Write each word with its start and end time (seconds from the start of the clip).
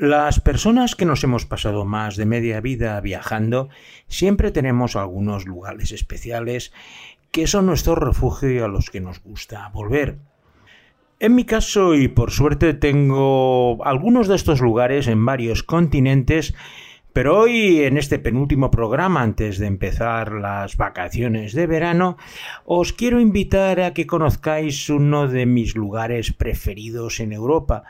Las 0.00 0.40
personas 0.40 0.96
que 0.96 1.04
nos 1.04 1.22
hemos 1.24 1.44
pasado 1.44 1.84
más 1.84 2.16
de 2.16 2.24
media 2.24 2.62
vida 2.62 2.98
viajando 3.02 3.68
siempre 4.08 4.50
tenemos 4.50 4.96
algunos 4.96 5.44
lugares 5.44 5.92
especiales 5.92 6.72
que 7.30 7.46
son 7.46 7.66
nuestro 7.66 7.96
refugio 7.96 8.50
y 8.50 8.60
a 8.60 8.66
los 8.66 8.88
que 8.88 9.02
nos 9.02 9.22
gusta 9.22 9.68
volver. 9.68 10.16
En 11.18 11.34
mi 11.34 11.44
caso, 11.44 11.94
y 11.94 12.08
por 12.08 12.30
suerte 12.30 12.72
tengo 12.72 13.84
algunos 13.84 14.26
de 14.26 14.36
estos 14.36 14.62
lugares 14.62 15.06
en 15.06 15.22
varios 15.26 15.62
continentes, 15.62 16.54
pero 17.12 17.38
hoy, 17.38 17.82
en 17.82 17.98
este 17.98 18.18
penúltimo 18.18 18.70
programa, 18.70 19.20
antes 19.20 19.58
de 19.58 19.66
empezar 19.66 20.32
las 20.32 20.78
vacaciones 20.78 21.52
de 21.52 21.66
verano, 21.66 22.16
os 22.64 22.94
quiero 22.94 23.20
invitar 23.20 23.82
a 23.82 23.92
que 23.92 24.06
conozcáis 24.06 24.88
uno 24.88 25.28
de 25.28 25.44
mis 25.44 25.76
lugares 25.76 26.32
preferidos 26.32 27.20
en 27.20 27.34
Europa, 27.34 27.84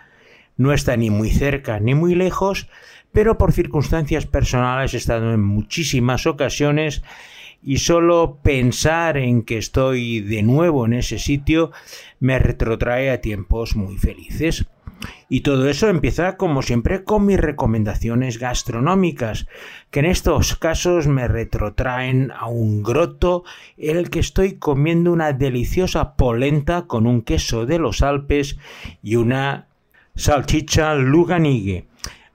no 0.61 0.75
está 0.75 0.95
ni 0.95 1.09
muy 1.09 1.31
cerca 1.31 1.81
ni 1.81 1.95
muy 1.95 2.15
lejos, 2.15 2.69
pero 3.13 3.39
por 3.39 3.53
circunstancias 3.53 4.27
personales 4.27 4.93
he 4.93 4.99
estado 4.99 5.33
en 5.33 5.43
muchísimas 5.43 6.27
ocasiones 6.27 7.03
y 7.63 7.79
solo 7.79 8.41
pensar 8.43 9.17
en 9.17 9.43
que 9.43 9.57
estoy 9.57 10.21
de 10.21 10.43
nuevo 10.43 10.85
en 10.85 10.93
ese 10.93 11.19
sitio 11.19 11.73
me 12.21 12.39
retrotrae 12.39 13.11
a 13.11 13.23
tiempos 13.23 13.75
muy 13.75 13.97
felices. 13.97 14.67
Y 15.31 15.41
todo 15.41 15.67
eso 15.67 15.89
empieza, 15.89 16.37
como 16.37 16.61
siempre, 16.61 17.05
con 17.05 17.25
mis 17.25 17.41
recomendaciones 17.41 18.39
gastronómicas, 18.39 19.47
que 19.91 20.01
en 20.01 20.07
estos 20.07 20.57
casos 20.57 21.07
me 21.07 21.27
retrotraen 21.27 22.33
a 22.33 22.49
un 22.49 22.83
groto 22.83 23.45
en 23.79 23.97
el 23.97 24.11
que 24.11 24.21
estoy 24.21 24.57
comiendo 24.57 25.11
una 25.11 25.33
deliciosa 25.33 26.17
polenta 26.17 26.83
con 26.87 27.07
un 27.07 27.23
queso 27.23 27.65
de 27.65 27.79
los 27.79 28.03
Alpes 28.03 28.59
y 29.03 29.17
una 29.17 29.70
salchicha 30.15 30.95
luganigue. 30.95 31.87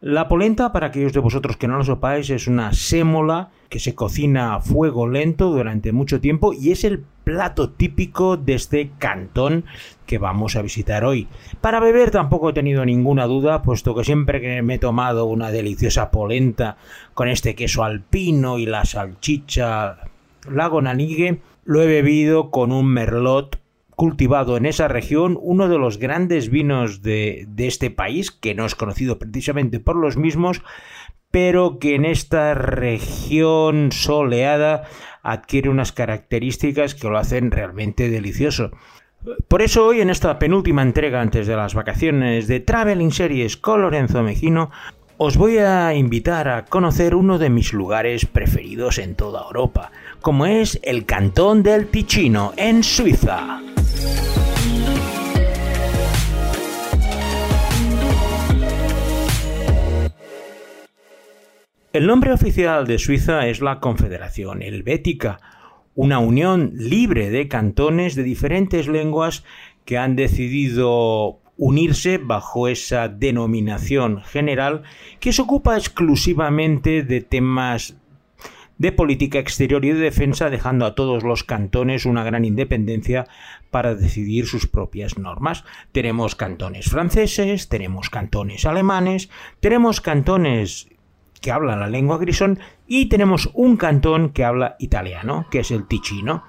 La 0.02 0.28
polenta, 0.28 0.72
para 0.72 0.88
aquellos 0.88 1.14
de 1.14 1.20
vosotros 1.20 1.58
que 1.58 1.68
no 1.68 1.78
lo 1.78 1.84
sepáis, 1.84 2.30
es 2.30 2.48
una 2.48 2.74
sémola 2.74 3.50
que 3.70 3.80
se 3.80 3.96
cocina 3.96 4.54
a 4.54 4.60
fuego 4.60 5.08
lento 5.08 5.50
durante 5.50 5.92
mucho 5.92 6.22
tiempo 6.22 6.54
y 6.54 6.72
es 6.72 6.84
el 6.84 7.04
plato 7.24 7.72
típico 7.72 8.38
de 8.38 8.54
este 8.54 8.92
cantón 9.00 9.66
que 10.06 10.20
vamos 10.20 10.56
a 10.56 10.62
visitar 10.62 11.06
hoy. 11.06 11.28
Para 11.60 11.80
beber 11.80 12.12
tampoco 12.12 12.50
he 12.50 12.54
tenido 12.54 12.86
ninguna 12.86 13.26
duda, 13.26 13.64
puesto 13.64 13.96
que 13.96 14.04
siempre 14.04 14.42
que 14.42 14.62
me 14.62 14.76
he 14.76 14.80
tomado 14.80 15.26
una 15.26 15.50
deliciosa 15.50 16.12
polenta 16.12 16.78
con 17.16 17.28
este 17.28 17.56
queso 17.56 17.84
alpino 17.84 18.60
y 18.60 18.68
la 18.68 18.86
salchicha 18.86 19.98
lagonanigue, 20.48 21.40
lo 21.64 21.82
he 21.82 21.88
bebido 21.88 22.52
con 22.52 22.72
un 22.72 22.86
merlot 22.86 23.60
cultivado 23.96 24.58
en 24.58 24.66
esa 24.66 24.88
región 24.88 25.38
uno 25.42 25.68
de 25.68 25.78
los 25.78 25.98
grandes 25.98 26.50
vinos 26.50 27.02
de, 27.02 27.48
este 27.58 27.90
país, 27.90 28.32
que 28.32 28.56
no 28.56 28.66
es 28.66 28.76
conocido 28.76 29.18
precisamente 29.18 29.80
por 29.80 29.96
los 29.96 30.18
mismos, 30.18 30.62
pero 31.32 31.80
que 31.80 31.96
en 31.96 32.06
esta 32.06 32.54
región 32.54 33.92
soleada 33.92 34.84
adquiere 35.24 35.70
unas 35.70 35.92
características 35.92 36.96
que 36.96 37.10
lo 37.10 37.18
hacen 37.18 37.52
realmente 37.52 38.10
delicioso. 38.10 38.72
Por 39.48 39.64
eso 39.64 39.88
hoy 39.88 40.02
en 40.02 40.12
esta 40.12 40.38
penúltima 40.38 40.84
entrega 40.84 41.20
antes 41.20 41.48
de 41.48 41.56
las 41.56 41.74
vacaciones 41.74 42.48
de 42.48 42.60
Traveling 42.60 43.12
Series 43.12 43.58
con 43.58 43.82
Lorenzo 43.82 44.22
Mejino 44.22 44.70
os 45.18 45.38
voy 45.38 45.58
a 45.60 45.94
invitar 45.94 46.50
a 46.50 46.66
conocer 46.66 47.16
uno 47.16 47.38
de 47.38 47.50
mis 47.50 47.72
lugares 47.72 48.26
preferidos 48.26 48.98
en 48.98 49.16
toda 49.16 49.44
Europa, 49.44 49.92
como 50.26 50.48
es 50.48 50.80
el 50.82 51.06
Cantón 51.06 51.62
del 51.62 51.86
Ticino 51.90 52.52
en 52.58 52.82
Suiza. 52.82 53.62
El 61.94 62.08
nombre 62.08 62.34
oficial 62.34 62.88
de 62.88 62.98
Suiza 62.98 63.46
es 63.46 63.62
la 63.62 63.80
Confederación 63.80 64.64
Helvética, 64.64 65.40
una 65.94 66.18
unión 66.18 66.72
libre 66.74 67.30
de 67.30 67.48
cantones 67.48 68.16
de 68.16 68.24
diferentes 68.24 68.88
lenguas 68.88 69.44
que 69.86 70.00
han 70.00 70.16
decidido 70.16 71.40
unirse 71.56 72.18
bajo 72.18 72.68
esa 72.68 73.10
denominación 73.10 74.24
general 74.24 74.82
que 75.20 75.32
se 75.32 75.44
ocupa 75.44 75.78
exclusivamente 75.78 77.04
de 77.04 77.22
temas 77.22 77.96
de 78.78 78.92
política 78.92 79.40
exterior 79.40 79.86
y 79.86 79.90
de 79.90 80.00
defensa, 80.00 80.50
dejando 80.50 80.86
a 80.86 80.96
todos 80.96 81.24
los 81.24 81.44
cantones 81.44 82.06
una 82.06 82.24
gran 82.24 82.46
independencia 82.46 83.28
para 83.72 83.96
decidir 83.96 84.48
sus 84.48 84.68
propias 84.68 85.18
normas. 85.18 85.64
Tenemos 85.92 86.36
cantones 86.36 86.90
franceses, 86.90 87.70
tenemos 87.70 88.10
cantones 88.10 88.66
alemanes, 88.66 89.30
tenemos 89.60 90.02
cantones 90.02 90.90
que 91.42 91.52
hablan 91.52 91.80
la 91.80 91.90
lengua 91.90 92.18
grisón 92.18 92.60
y 92.88 93.06
tenemos 93.06 93.50
un 93.54 93.78
cantón 93.78 94.30
que 94.30 94.44
habla 94.44 94.76
italiano, 94.80 95.48
que 95.52 95.60
es 95.60 95.72
el 95.72 95.88
Ticino. 95.88 96.44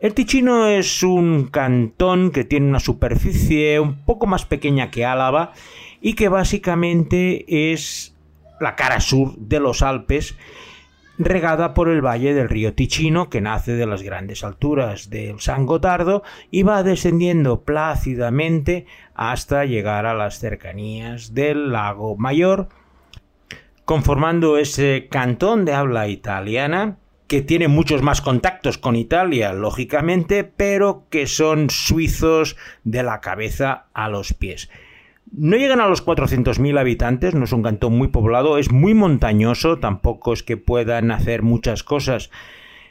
El 0.00 0.14
Ticino 0.14 0.66
es 0.66 1.02
un 1.02 1.46
cantón 1.46 2.30
que 2.30 2.44
tiene 2.44 2.68
una 2.68 2.80
superficie 2.80 3.80
un 3.80 4.04
poco 4.04 4.26
más 4.26 4.44
pequeña 4.44 4.90
que 4.90 5.04
Álava 5.04 5.52
y 6.00 6.14
que 6.14 6.28
básicamente 6.28 7.72
es 7.72 8.14
la 8.60 8.76
cara 8.76 9.00
sur 9.00 9.36
de 9.36 9.60
los 9.60 9.82
Alpes 9.82 10.36
regada 11.18 11.74
por 11.74 11.88
el 11.88 12.04
valle 12.04 12.34
del 12.34 12.48
río 12.48 12.74
Ticino, 12.74 13.30
que 13.30 13.40
nace 13.40 13.72
de 13.72 13.86
las 13.86 14.02
grandes 14.02 14.44
alturas 14.44 15.10
del 15.10 15.40
San 15.40 15.66
Gotardo 15.66 16.22
y 16.50 16.62
va 16.62 16.82
descendiendo 16.82 17.62
plácidamente 17.62 18.86
hasta 19.14 19.64
llegar 19.64 20.06
a 20.06 20.14
las 20.14 20.38
cercanías 20.38 21.34
del 21.34 21.72
lago 21.72 22.16
Mayor, 22.16 22.68
conformando 23.84 24.58
ese 24.58 25.08
cantón 25.10 25.64
de 25.64 25.72
habla 25.72 26.08
italiana 26.08 26.98
que 27.26 27.42
tiene 27.42 27.66
muchos 27.66 28.02
más 28.02 28.20
contactos 28.20 28.78
con 28.78 28.94
Italia, 28.94 29.52
lógicamente, 29.52 30.44
pero 30.44 31.06
que 31.10 31.26
son 31.26 31.70
suizos 31.70 32.56
de 32.84 33.02
la 33.02 33.20
cabeza 33.20 33.86
a 33.94 34.08
los 34.08 34.32
pies. 34.32 34.70
No 35.38 35.58
llegan 35.58 35.82
a 35.82 35.86
los 35.86 36.02
400.000 36.02 36.80
habitantes, 36.80 37.34
no 37.34 37.44
es 37.44 37.52
un 37.52 37.62
cantón 37.62 37.92
muy 37.98 38.08
poblado, 38.08 38.56
es 38.56 38.72
muy 38.72 38.94
montañoso, 38.94 39.78
tampoco 39.78 40.32
es 40.32 40.42
que 40.42 40.56
puedan 40.56 41.10
hacer 41.10 41.42
muchas 41.42 41.82
cosas, 41.82 42.30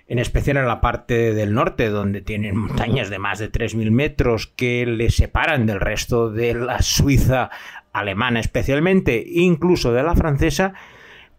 en 0.07 0.19
especial 0.19 0.57
en 0.57 0.67
la 0.67 0.79
parte 0.79 1.33
del 1.33 1.55
norte, 1.55 1.89
donde 1.89 2.21
tienen 2.21 2.55
montañas 2.55 3.09
de 3.09 3.17
más 3.17 3.39
de 3.39 3.51
3.000 3.51 3.89
metros 3.89 4.45
que 4.45 4.85
les 4.85 5.15
separan 5.15 5.65
del 5.65 5.79
resto 5.79 6.29
de 6.29 6.53
la 6.53 6.83
Suiza 6.83 7.49
alemana 7.93 8.41
especialmente, 8.41 9.23
incluso 9.27 9.91
de 9.91 10.03
la 10.03 10.13
francesa, 10.13 10.73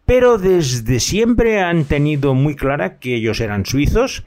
pero 0.06 0.38
desde 0.38 0.98
siempre 0.98 1.60
han 1.60 1.84
tenido 1.84 2.34
muy 2.34 2.56
clara 2.56 2.98
que 2.98 3.14
ellos 3.14 3.38
eran 3.38 3.64
suizos, 3.64 4.24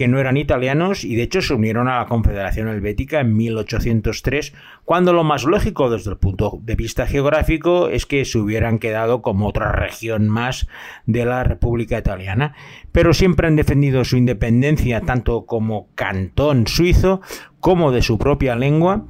que 0.00 0.08
no 0.08 0.18
eran 0.18 0.38
italianos 0.38 1.04
y 1.04 1.14
de 1.14 1.24
hecho 1.24 1.42
se 1.42 1.52
unieron 1.52 1.86
a 1.86 1.98
la 1.98 2.06
Confederación 2.06 2.68
Helvética 2.68 3.20
en 3.20 3.36
1803, 3.36 4.54
cuando 4.86 5.12
lo 5.12 5.24
más 5.24 5.44
lógico 5.44 5.90
desde 5.90 6.12
el 6.12 6.16
punto 6.16 6.58
de 6.62 6.74
vista 6.74 7.06
geográfico 7.06 7.90
es 7.90 8.06
que 8.06 8.24
se 8.24 8.38
hubieran 8.38 8.78
quedado 8.78 9.20
como 9.20 9.46
otra 9.46 9.72
región 9.72 10.26
más 10.26 10.68
de 11.04 11.26
la 11.26 11.44
República 11.44 11.98
Italiana, 11.98 12.54
pero 12.92 13.12
siempre 13.12 13.46
han 13.46 13.56
defendido 13.56 14.02
su 14.06 14.16
independencia 14.16 15.02
tanto 15.02 15.44
como 15.44 15.88
cantón 15.94 16.66
suizo 16.66 17.20
como 17.60 17.92
de 17.92 18.00
su 18.00 18.16
propia 18.16 18.56
lengua 18.56 19.04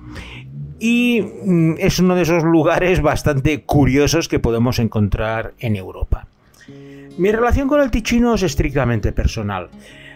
y 0.81 1.23
mm, 1.23 1.75
es 1.79 2.01
uno 2.01 2.17
de 2.17 2.23
esos 2.23 2.43
lugares 2.43 3.01
bastante 3.01 3.63
curiosos 3.63 4.27
que 4.27 4.41
podemos 4.41 4.81
encontrar 4.81 5.55
en 5.61 5.77
Europa. 5.77 6.27
Mi 7.17 7.31
relación 7.31 7.69
con 7.69 7.81
el 7.81 7.93
Ticino 7.93 8.35
es 8.35 8.43
estrictamente 8.43 9.13
personal. 9.13 9.71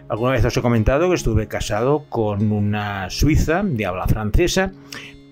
Alguna 0.09 0.33
vez 0.33 0.45
os 0.45 0.57
he 0.57 0.63
comentado 0.63 1.09
que 1.09 1.15
estuve 1.15 1.49
casado 1.49 2.05
con 2.09 2.53
una 2.53 3.09
suiza 3.11 3.63
de 3.63 3.87
habla 3.87 4.07
francesa, 4.07 4.73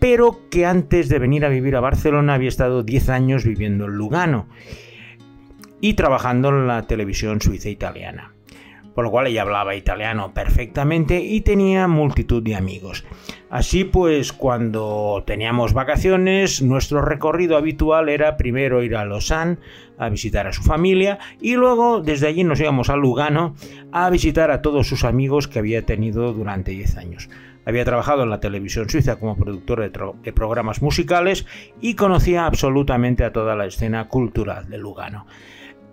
pero 0.00 0.48
que 0.50 0.66
antes 0.66 1.08
de 1.08 1.18
venir 1.18 1.44
a 1.44 1.48
vivir 1.48 1.76
a 1.76 1.80
Barcelona 1.80 2.34
había 2.34 2.48
estado 2.48 2.82
10 2.82 3.08
años 3.10 3.44
viviendo 3.44 3.84
en 3.84 3.92
Lugano 3.92 4.46
y 5.80 5.94
trabajando 5.94 6.48
en 6.48 6.66
la 6.66 6.86
televisión 6.86 7.40
suiza 7.40 7.68
italiana 7.68 8.32
por 8.94 9.04
lo 9.04 9.10
cual 9.10 9.26
ella 9.26 9.42
hablaba 9.42 9.74
italiano 9.74 10.32
perfectamente 10.34 11.20
y 11.20 11.40
tenía 11.40 11.88
multitud 11.88 12.42
de 12.42 12.56
amigos. 12.56 13.04
Así 13.50 13.84
pues, 13.84 14.32
cuando 14.32 15.22
teníamos 15.26 15.74
vacaciones, 15.74 16.62
nuestro 16.62 17.02
recorrido 17.02 17.56
habitual 17.56 18.08
era 18.08 18.36
primero 18.36 18.82
ir 18.82 18.96
a 18.96 19.04
Lausanne 19.04 19.58
a 19.98 20.08
visitar 20.08 20.46
a 20.46 20.52
su 20.52 20.62
familia 20.62 21.18
y 21.40 21.54
luego 21.54 22.00
desde 22.00 22.26
allí 22.26 22.44
nos 22.44 22.60
íbamos 22.60 22.90
a 22.90 22.96
Lugano 22.96 23.54
a 23.92 24.10
visitar 24.10 24.50
a 24.50 24.62
todos 24.62 24.88
sus 24.88 25.04
amigos 25.04 25.48
que 25.48 25.58
había 25.58 25.84
tenido 25.84 26.32
durante 26.32 26.72
10 26.72 26.96
años. 26.96 27.28
Había 27.64 27.84
trabajado 27.84 28.24
en 28.24 28.30
la 28.30 28.40
televisión 28.40 28.88
suiza 28.88 29.20
como 29.20 29.36
productor 29.36 29.80
de, 29.80 30.12
de, 30.22 30.32
programas 30.32 30.82
musicales 30.82 31.46
y 31.80 31.94
conocía 31.94 32.46
absolutamente 32.46 33.22
a 33.22 33.32
toda 33.32 33.54
la 33.54 33.66
escena 33.66 34.08
cultural 34.08 34.68
de 34.68 34.78
Lugano. 34.78 35.26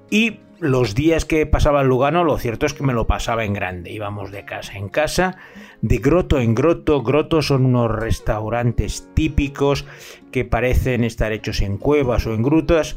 Y 0.10 0.40
los 0.60 0.96
días 0.96 1.26
que 1.26 1.46
pasaba 1.46 1.82
en 1.82 1.88
Lugano, 1.88 2.24
lo 2.24 2.38
cierto 2.38 2.66
es 2.66 2.74
que 2.74 2.84
me 2.84 2.94
lo 2.94 3.08
pasaba 3.08 3.46
en 3.46 3.54
grande. 3.54 3.92
Íbamos 3.92 4.32
de 4.32 4.46
casa 4.46 4.74
en 4.74 4.90
casa, 4.90 5.38
de 5.82 5.98
groto 5.98 6.40
en 6.40 6.56
groto. 6.56 7.02
Grotos 7.02 7.48
son 7.48 7.66
unos 7.66 7.92
restaurantes 7.92 9.08
típicos 9.14 9.86
que 10.32 10.46
parecen 10.46 11.04
estar 11.04 11.32
hechos 11.32 11.62
en 11.62 11.78
cuevas 11.78 12.26
o 12.28 12.34
en 12.34 12.44
grutas. 12.44 12.96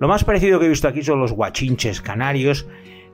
Lo 0.00 0.08
más 0.08 0.24
parecido 0.24 0.58
que 0.58 0.66
he 0.66 0.70
visto 0.70 0.88
aquí 0.88 1.02
son 1.02 1.20
los 1.20 1.32
guachinches 1.32 2.00
canarios. 2.00 2.66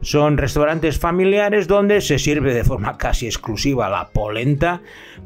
Son 0.02 0.38
restaurantes 0.38 0.98
familiares 0.98 1.68
donde 1.68 2.00
se 2.00 2.18
sirve 2.18 2.54
de 2.54 2.64
forma 2.64 2.96
casi 2.96 3.26
exclusiva 3.26 3.90
la 3.90 4.08
polenta, 4.08 4.80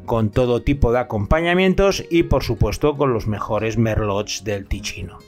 con 0.05 0.31
todo 0.31 0.63
tipo 0.63 0.91
de 0.91 0.99
acompañamientos 0.99 2.03
y 2.09 2.23
por 2.23 2.43
supuesto 2.43 2.97
con 2.97 3.13
los 3.13 3.25
mejores 3.25 3.77
merlots 3.77 4.43
del 4.43 4.67
Ticino. 4.67 5.19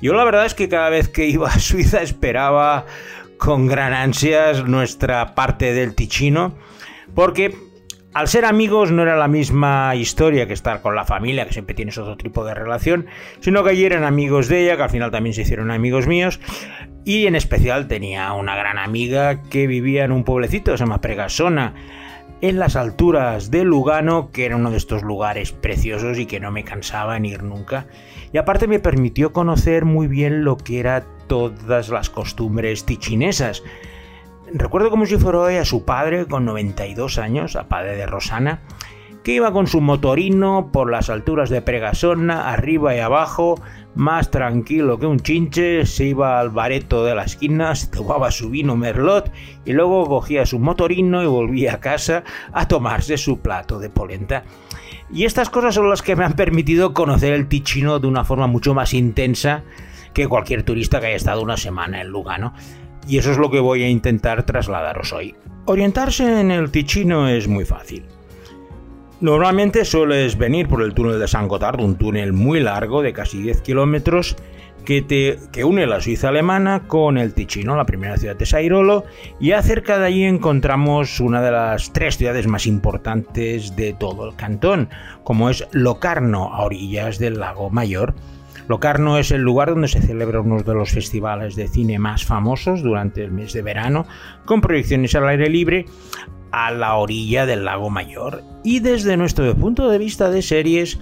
Yo 0.00 0.14
la 0.14 0.24
verdad 0.24 0.46
es 0.46 0.54
que 0.54 0.68
cada 0.68 0.90
vez 0.90 1.08
que 1.08 1.26
iba 1.26 1.48
a 1.48 1.58
Suiza 1.58 2.02
esperaba 2.02 2.86
con 3.38 3.66
gran 3.66 3.92
ansias 3.92 4.64
nuestra 4.64 5.34
parte 5.34 5.72
del 5.72 5.94
Ticino, 5.94 6.56
porque 7.14 7.54
al 8.14 8.28
ser 8.28 8.44
amigos 8.44 8.92
no 8.92 9.02
era 9.02 9.16
la 9.16 9.28
misma 9.28 9.94
historia 9.96 10.46
que 10.46 10.52
estar 10.52 10.80
con 10.80 10.94
la 10.94 11.04
familia, 11.04 11.46
que 11.46 11.52
siempre 11.52 11.74
tienes 11.74 11.98
otro 11.98 12.16
tipo 12.16 12.44
de 12.44 12.54
relación, 12.54 13.06
sino 13.40 13.64
que 13.64 13.70
allí 13.70 13.84
eran 13.84 14.04
amigos 14.04 14.48
de 14.48 14.62
ella, 14.62 14.76
que 14.76 14.84
al 14.84 14.90
final 14.90 15.10
también 15.10 15.34
se 15.34 15.42
hicieron 15.42 15.70
amigos 15.70 16.06
míos, 16.06 16.40
y 17.04 17.26
en 17.26 17.34
especial 17.34 17.88
tenía 17.88 18.32
una 18.32 18.54
gran 18.56 18.78
amiga 18.78 19.42
que 19.42 19.66
vivía 19.66 20.04
en 20.04 20.12
un 20.12 20.24
pueblecito 20.24 20.70
se 20.76 20.84
llama 20.84 21.00
Pregasona, 21.00 21.74
en 22.48 22.58
las 22.58 22.76
alturas 22.76 23.50
de 23.50 23.64
Lugano, 23.64 24.30
que 24.30 24.44
era 24.44 24.56
uno 24.56 24.70
de 24.70 24.76
estos 24.76 25.02
lugares 25.02 25.52
preciosos 25.52 26.18
y 26.18 26.26
que 26.26 26.40
no 26.40 26.50
me 26.50 26.62
cansaba 26.62 27.16
en 27.16 27.24
ir 27.24 27.42
nunca. 27.42 27.86
Y 28.34 28.36
aparte 28.36 28.66
me 28.66 28.80
permitió 28.80 29.32
conocer 29.32 29.86
muy 29.86 30.08
bien 30.08 30.44
lo 30.44 30.58
que 30.58 30.78
eran 30.78 31.04
todas 31.26 31.88
las 31.88 32.10
costumbres 32.10 32.84
tichinesas. 32.84 33.62
Recuerdo 34.52 34.90
como 34.90 35.06
si 35.06 35.16
fuera 35.16 35.38
hoy 35.38 35.56
a 35.56 35.64
su 35.64 35.86
padre 35.86 36.26
con 36.26 36.44
92 36.44 37.16
años, 37.16 37.56
a 37.56 37.66
padre 37.66 37.96
de 37.96 38.04
Rosana, 38.04 38.60
que 39.24 39.32
iba 39.32 39.52
con 39.52 39.66
su 39.66 39.80
motorino 39.80 40.68
por 40.70 40.90
las 40.90 41.08
alturas 41.08 41.48
de 41.48 41.62
Pregasona, 41.62 42.52
arriba 42.52 42.94
y 42.94 42.98
abajo, 43.00 43.58
más 43.94 44.30
tranquilo 44.30 44.98
que 44.98 45.06
un 45.06 45.18
chinche, 45.18 45.86
se 45.86 46.04
iba 46.04 46.38
al 46.38 46.50
bareto 46.50 47.06
de 47.06 47.14
la 47.14 47.24
esquina, 47.24 47.74
se 47.74 47.86
tomaba 47.86 48.30
su 48.30 48.50
vino 48.50 48.76
merlot 48.76 49.32
y 49.64 49.72
luego 49.72 50.06
cogía 50.06 50.44
su 50.44 50.58
motorino 50.58 51.22
y 51.22 51.26
volvía 51.26 51.74
a 51.74 51.80
casa 51.80 52.22
a 52.52 52.68
tomarse 52.68 53.16
su 53.16 53.38
plato 53.38 53.78
de 53.78 53.88
polenta. 53.88 54.44
Y 55.10 55.24
estas 55.24 55.48
cosas 55.48 55.74
son 55.74 55.88
las 55.88 56.02
que 56.02 56.16
me 56.16 56.24
han 56.24 56.34
permitido 56.34 56.92
conocer 56.92 57.32
el 57.32 57.48
Ticino 57.48 58.00
de 58.00 58.08
una 58.08 58.24
forma 58.24 58.46
mucho 58.46 58.74
más 58.74 58.92
intensa 58.92 59.64
que 60.12 60.28
cualquier 60.28 60.64
turista 60.64 61.00
que 61.00 61.06
haya 61.06 61.16
estado 61.16 61.40
una 61.40 61.56
semana 61.56 62.02
en 62.02 62.08
Lugano. 62.08 62.52
Y 63.08 63.16
eso 63.16 63.32
es 63.32 63.38
lo 63.38 63.50
que 63.50 63.60
voy 63.60 63.84
a 63.84 63.88
intentar 63.88 64.44
trasladaros 64.44 65.14
hoy. 65.14 65.34
Orientarse 65.64 66.40
en 66.40 66.50
el 66.50 66.70
Ticino 66.70 67.26
es 67.28 67.48
muy 67.48 67.64
fácil. 67.64 68.04
Normalmente 69.24 69.86
sueles 69.86 70.36
venir 70.36 70.68
por 70.68 70.82
el 70.82 70.92
túnel 70.92 71.18
de 71.18 71.26
San 71.26 71.48
Gotardo, 71.48 71.82
un 71.82 71.96
túnel 71.96 72.34
muy 72.34 72.60
largo 72.60 73.00
de 73.00 73.14
casi 73.14 73.40
10 73.40 73.62
kilómetros 73.62 74.36
que, 74.84 75.64
une 75.64 75.86
la 75.86 76.02
Suiza 76.02 76.28
alemana 76.28 76.86
con 76.86 77.16
el 77.16 77.32
Ticino, 77.32 77.74
la 77.74 77.86
primera 77.86 78.18
ciudad 78.18 78.36
de 78.36 78.44
Sairolo, 78.44 79.04
y 79.40 79.52
acerca 79.52 79.98
de 79.98 80.04
allí 80.04 80.24
encontramos 80.24 81.20
una 81.20 81.40
de 81.40 81.52
las 81.52 81.90
tres 81.94 82.18
ciudades 82.18 82.46
más 82.46 82.66
importantes 82.66 83.74
de 83.76 83.94
todo 83.94 84.28
el 84.28 84.36
cantón, 84.36 84.90
como 85.22 85.48
es 85.48 85.66
Locarno, 85.72 86.52
a 86.52 86.62
orillas 86.62 87.18
del 87.18 87.40
lago 87.40 87.70
Mayor. 87.70 88.12
Locarno 88.68 89.18
es 89.18 89.30
el 89.30 89.42
lugar 89.42 89.70
donde 89.70 89.88
se 89.88 90.00
celebra 90.00 90.40
uno 90.40 90.62
de 90.62 90.74
los 90.74 90.90
festivales 90.90 91.54
de 91.56 91.68
cine 91.68 91.98
más 91.98 92.24
famosos 92.24 92.82
durante 92.82 93.22
el 93.22 93.30
mes 93.30 93.52
de 93.52 93.62
verano, 93.62 94.06
con 94.44 94.60
proyecciones 94.60 95.14
al 95.14 95.28
aire 95.28 95.48
libre, 95.48 95.86
a 96.54 96.70
la 96.70 96.94
orilla 96.94 97.46
del 97.46 97.64
lago 97.64 97.90
Mayor 97.90 98.42
y 98.62 98.78
desde 98.78 99.16
nuestro 99.16 99.52
punto 99.56 99.90
de 99.90 99.98
vista 99.98 100.30
de 100.30 100.40
series 100.40 101.00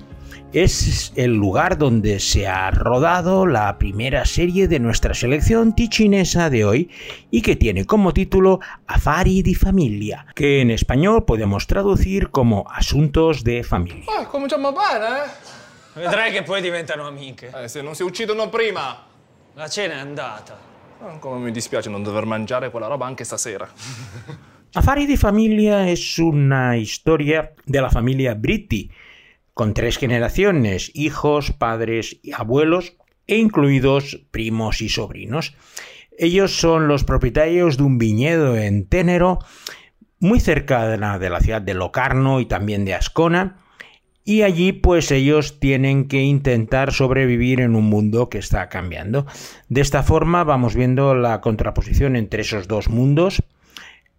es 0.52 1.12
el 1.16 1.34
lugar 1.34 1.78
donde 1.78 2.20
se 2.20 2.46
ha 2.46 2.70
rodado 2.70 3.46
la 3.46 3.78
primera 3.78 4.24
serie 4.26 4.68
de 4.68 4.80
nuestra 4.80 5.14
selección 5.14 5.74
tichinesa 5.74 6.50
de 6.50 6.64
hoy 6.64 6.90
y 7.30 7.40
que 7.42 7.56
tiene 7.56 7.86
como 7.86 8.12
título 8.12 8.60
Affari 8.86 9.42
di 9.42 9.54
Familia, 9.54 10.26
que 10.34 10.60
en 10.60 10.70
español 10.70 11.24
podemos 11.24 11.66
traducir 11.66 12.28
como 12.30 12.66
Asuntos 12.70 13.44
de 13.44 13.64
Familia. 13.64 14.04
Ah, 14.08 14.24
eh? 14.24 15.30
Vedrai 15.94 16.32
che 16.32 16.42
poi 16.42 16.60
diventano 16.60 17.06
amiche. 17.06 17.50
Eh, 17.54 17.68
se 17.68 17.82
non 17.82 17.94
si 17.94 18.02
uccidono 18.02 18.48
prima. 18.48 19.04
La 19.54 19.68
cena 19.68 19.94
è 19.94 19.98
andata. 19.98 20.58
Ah, 21.00 21.18
come 21.18 21.44
mi 21.44 21.50
dispiace 21.50 21.90
non 21.90 22.02
dover 22.02 22.24
mangiare 22.24 22.70
quella 22.70 22.86
roba 22.86 23.06
anche 23.06 23.24
stasera. 23.24 23.68
Affari 24.74 25.04
di 25.04 25.18
Familia 25.18 25.90
es 25.90 26.16
una 26.16 26.76
historia 26.76 27.52
de 27.66 27.80
la 27.80 27.90
familia 27.90 28.34
Britti, 28.34 28.90
con 29.52 29.74
tres 29.74 29.98
generaciones, 29.98 30.90
hijos, 30.94 31.52
padres 31.52 32.18
y 32.22 32.32
abuelos, 32.32 32.96
e 33.26 33.36
incluidos 33.36 34.24
primos 34.30 34.80
y 34.80 34.88
sobrinos. 34.88 35.54
Ellos 36.16 36.56
son 36.56 36.88
los 36.88 37.04
propietarios 37.04 37.76
de 37.76 37.82
un 37.82 37.98
viñedo 37.98 38.56
en 38.56 38.86
Ténero, 38.88 39.40
muy 40.20 40.40
cerca 40.40 40.86
de 40.86 40.96
la, 40.96 41.18
de 41.18 41.28
la 41.28 41.40
ciudad 41.40 41.60
de 41.60 41.74
Locarno 41.74 42.40
y 42.40 42.46
también 42.46 42.86
de 42.86 42.94
Ascona, 42.94 43.61
y 44.24 44.42
allí 44.42 44.72
pues 44.72 45.10
ellos 45.10 45.58
tienen 45.58 46.06
que 46.08 46.20
intentar 46.22 46.92
sobrevivir 46.92 47.60
en 47.60 47.74
un 47.74 47.84
mundo 47.84 48.28
que 48.28 48.38
está 48.38 48.68
cambiando. 48.68 49.26
De 49.68 49.80
esta 49.80 50.02
forma 50.02 50.44
vamos 50.44 50.74
viendo 50.74 51.14
la 51.14 51.40
contraposición 51.40 52.16
entre 52.16 52.42
esos 52.42 52.68
dos 52.68 52.88
mundos, 52.88 53.42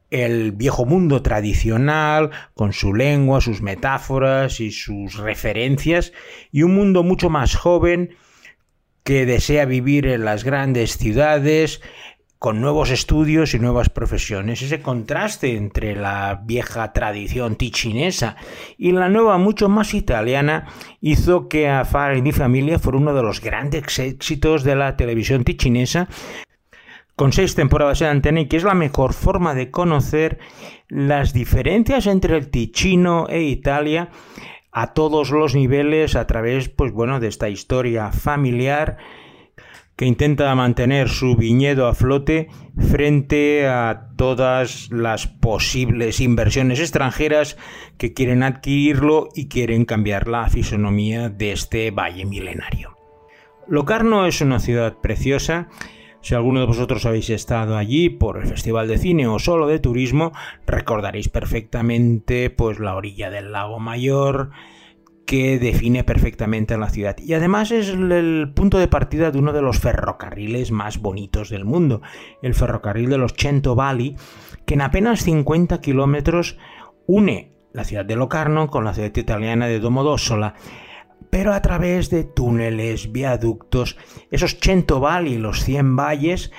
el 0.10 0.52
viejo 0.52 0.86
mundo 0.86 1.24
tradicional, 1.24 2.30
con 2.54 2.74
su 2.74 2.94
lengua, 2.94 3.42
sus 3.42 3.62
metáforas 3.62 4.60
y 4.60 4.72
sus 4.72 5.18
referencias, 5.18 6.14
y 6.52 6.64
un 6.64 6.76
mundo 6.76 7.02
mucho 7.04 7.30
más 7.30 7.56
joven 7.56 8.16
que 9.04 9.26
desea 9.26 9.66
vivir 9.66 10.06
en 10.08 10.24
las 10.24 10.44
grandes 10.44 10.98
ciudades, 10.98 11.82
con 12.44 12.60
nuevos 12.60 12.90
estudios 12.90 13.54
y 13.54 13.60
nuevas 13.60 13.88
profesiones. 13.88 14.62
Ese 14.62 14.82
contraste 14.82 15.56
entre 15.56 15.96
la 15.96 16.42
vieja 16.44 16.92
tradición 16.92 17.56
tichinesa 17.56 18.36
y 18.78 18.92
la 18.92 19.08
nueva 19.08 19.38
mucho 19.38 19.70
más 19.70 19.94
italiana 19.94 20.68
hizo 21.00 21.48
que 21.48 21.70
Afar 21.70 22.18
y 22.18 22.22
mi 22.22 22.34
familia 22.34 22.80
fuera 22.80 22.98
uno 22.98 23.14
de 23.14 23.24
los 23.24 23.40
grandes 23.40 23.98
éxitos 23.98 24.66
de 24.66 24.76
la 24.76 24.98
televisión 24.98 25.46
tichinesa 25.46 26.10
con 27.16 27.32
seis 27.32 27.56
temporadas 27.56 28.02
en 28.02 28.08
antena 28.08 28.42
y 28.42 28.48
que 28.48 28.58
es 28.58 28.66
la 28.66 28.74
mejor 28.74 29.14
forma 29.14 29.56
de 29.56 29.72
conocer 29.72 30.40
las 30.90 31.32
diferencias 31.32 32.08
entre 32.08 32.36
el 32.36 32.50
Ticino 32.50 33.26
e 33.30 33.44
Italia 33.44 34.10
a 34.74 34.94
todos 34.94 35.32
los 35.32 35.56
niveles 35.56 36.18
a 36.18 36.28
través 36.28 36.68
pues 36.68 36.92
bueno 36.92 37.22
de 37.22 37.30
esta 37.30 37.48
historia 37.48 38.12
familiar 38.12 38.98
que 39.96 40.06
intenta 40.06 40.54
mantener 40.56 41.10
su 41.10 41.36
viñedo 41.36 41.88
a 41.88 41.94
flote 41.94 42.50
frente 42.78 43.68
a 43.68 44.10
todas 44.16 44.90
las 44.92 45.28
posibles 45.28 46.20
inversiones 46.20 46.80
extranjeras 46.80 47.58
que 47.98 48.14
quieren 48.14 48.44
adquirirlo 48.44 49.30
y 49.36 49.48
quieren 49.48 49.86
cambiar 49.86 50.28
la 50.28 50.50
fisonomía 50.50 51.30
de 51.30 51.52
este 51.52 51.92
valle 51.92 52.26
milenario. 52.26 52.98
Locarno 53.68 54.26
es 54.26 54.42
una 54.42 54.60
ciudad 54.60 54.98
preciosa 55.02 55.70
si 56.24 56.36
alguno 56.36 56.62
de 56.62 56.68
vosotros 56.68 57.06
habéis 57.06 57.30
estado 57.30 57.76
allí 57.76 58.10
por 58.10 58.38
el 58.38 58.48
Festival 58.48 58.88
de 58.88 58.98
Cine 58.98 59.28
o 59.28 59.40
solo 59.40 59.68
de 59.68 59.80
turismo, 59.80 60.32
recordaréis 60.66 61.28
perfectamente 61.28 62.50
pues 62.50 62.80
la 62.80 62.96
orilla 62.96 63.30
del 63.30 63.52
lago 63.52 63.78
Mayor 63.78 64.52
que 65.26 65.60
define 65.60 66.04
perfectamente 66.04 66.78
la 66.78 66.90
ciudad. 66.90 67.18
Y 67.18 67.34
además 67.34 67.72
es 67.72 67.90
el 67.90 68.52
punto 68.56 68.78
de 68.78 68.88
partida 68.88 69.32
de 69.32 69.40
uno 69.40 69.54
de 69.54 69.62
los 69.62 69.80
ferrocarriles 69.80 70.72
más 70.72 71.00
bonitos 71.00 71.50
del 71.50 71.66
mundo, 71.66 72.02
el 72.42 72.54
ferrocarril 72.54 73.10
de 73.10 73.18
los 73.18 73.34
Cento 73.34 73.76
Valley, 73.76 74.16
que 74.66 74.74
en 74.74 74.82
apenas 74.82 75.22
50 75.24 75.82
kilómetros 75.82 76.58
une 77.08 77.54
la 77.72 77.84
ciudad 77.84 78.06
de 78.06 78.16
Locarno 78.16 78.68
con 78.68 78.84
la 78.84 78.94
ciudad 78.94 79.16
italiana 79.16 79.68
de 79.68 79.80
Domodossola 79.80 80.56
pero 81.34 81.52
a 81.52 81.64
través 81.64 82.12
de 82.12 82.26
túneles, 82.26 83.12
viaductos, 83.12 83.98
esos 84.30 84.60
Cento 84.60 85.02
y 85.26 85.38
los 85.40 85.64
100 85.64 85.96
valles, 85.96 86.52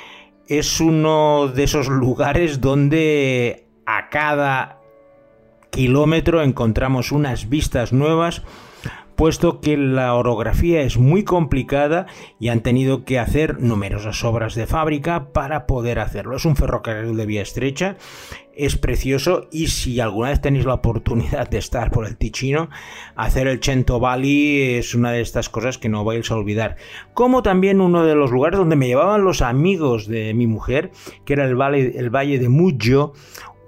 es 0.48 0.80
uno 0.80 1.46
de 1.46 1.62
esos 1.62 1.86
lugares 1.86 2.60
donde 2.60 3.68
a 3.86 4.08
cada 4.10 4.80
kilómetro 5.74 6.40
encontramos 6.40 7.10
unas 7.10 7.48
vistas 7.48 7.92
nuevas, 7.92 8.42
puesto 9.16 9.60
que 9.60 9.76
la 9.76 10.14
orografía 10.14 10.82
es 10.82 10.98
muy 10.98 11.24
complicada 11.24 12.06
y 12.38 12.48
han 12.48 12.60
tenido 12.60 13.04
que 13.04 13.18
hacer 13.18 13.60
numerosas 13.60 14.22
obras 14.22 14.54
de 14.54 14.68
fábrica 14.68 15.32
para 15.32 15.66
poder 15.66 15.98
hacerlo. 15.98 16.36
Es 16.36 16.44
un 16.44 16.54
ferrocarril 16.54 17.16
de 17.16 17.26
vía 17.26 17.42
estrecha 17.42 17.96
es 18.56 18.76
precioso 18.76 19.48
y 19.50 19.68
si 19.68 20.00
alguna 20.00 20.30
vez 20.30 20.40
tenéis 20.40 20.64
la 20.64 20.74
oportunidad 20.74 21.48
de 21.48 21.58
estar 21.58 21.90
por 21.90 22.06
el 22.06 22.16
Ticino, 22.16 22.68
hacer 23.16 23.46
el 23.46 23.62
Cento 23.62 24.00
Valley 24.00 24.74
es 24.74 24.94
una 24.94 25.12
de 25.12 25.20
estas 25.20 25.48
cosas 25.48 25.78
que 25.78 25.88
no 25.88 26.04
vais 26.04 26.30
a 26.30 26.36
olvidar. 26.36 26.76
Como 27.14 27.42
también 27.42 27.80
uno 27.80 28.04
de 28.04 28.14
los 28.14 28.30
lugares 28.30 28.58
donde 28.58 28.76
me 28.76 28.86
llevaban 28.86 29.24
los 29.24 29.42
amigos 29.42 30.06
de 30.06 30.34
mi 30.34 30.46
mujer, 30.46 30.92
que 31.24 31.32
era 31.32 31.44
el 31.44 31.56
Valle, 31.56 31.98
el 31.98 32.10
valle 32.10 32.38
de 32.38 32.48
Muggio, 32.48 33.12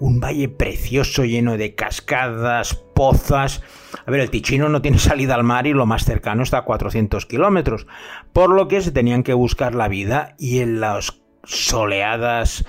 un 0.01 0.21
valle 0.21 0.49
precioso 0.49 1.25
lleno 1.25 1.57
de 1.57 1.75
cascadas, 1.75 2.75
pozas. 2.95 3.63
A 4.05 4.11
ver, 4.11 4.21
el 4.21 4.31
Ticino 4.31 4.69
no 4.69 4.83
tiene 4.83 4.99
salida 4.99 5.35
al 5.35 5.45
mar 5.45 5.67
y 5.67 5.73
lo 5.73 5.87
más 5.87 6.05
cercano 6.05 6.43
está 6.43 6.59
a 6.59 6.65
400 6.65 7.27
kilómetros, 7.27 7.87
por 8.33 8.51
lo 8.51 8.69
que 8.69 8.81
se 8.81 8.93
tenían 8.93 9.23
que 9.23 9.35
buscar 9.35 9.75
la 9.75 9.89
vida 9.89 10.35
y 10.39 10.61
en 10.61 10.81
las 10.81 11.21
soleadas 11.45 12.65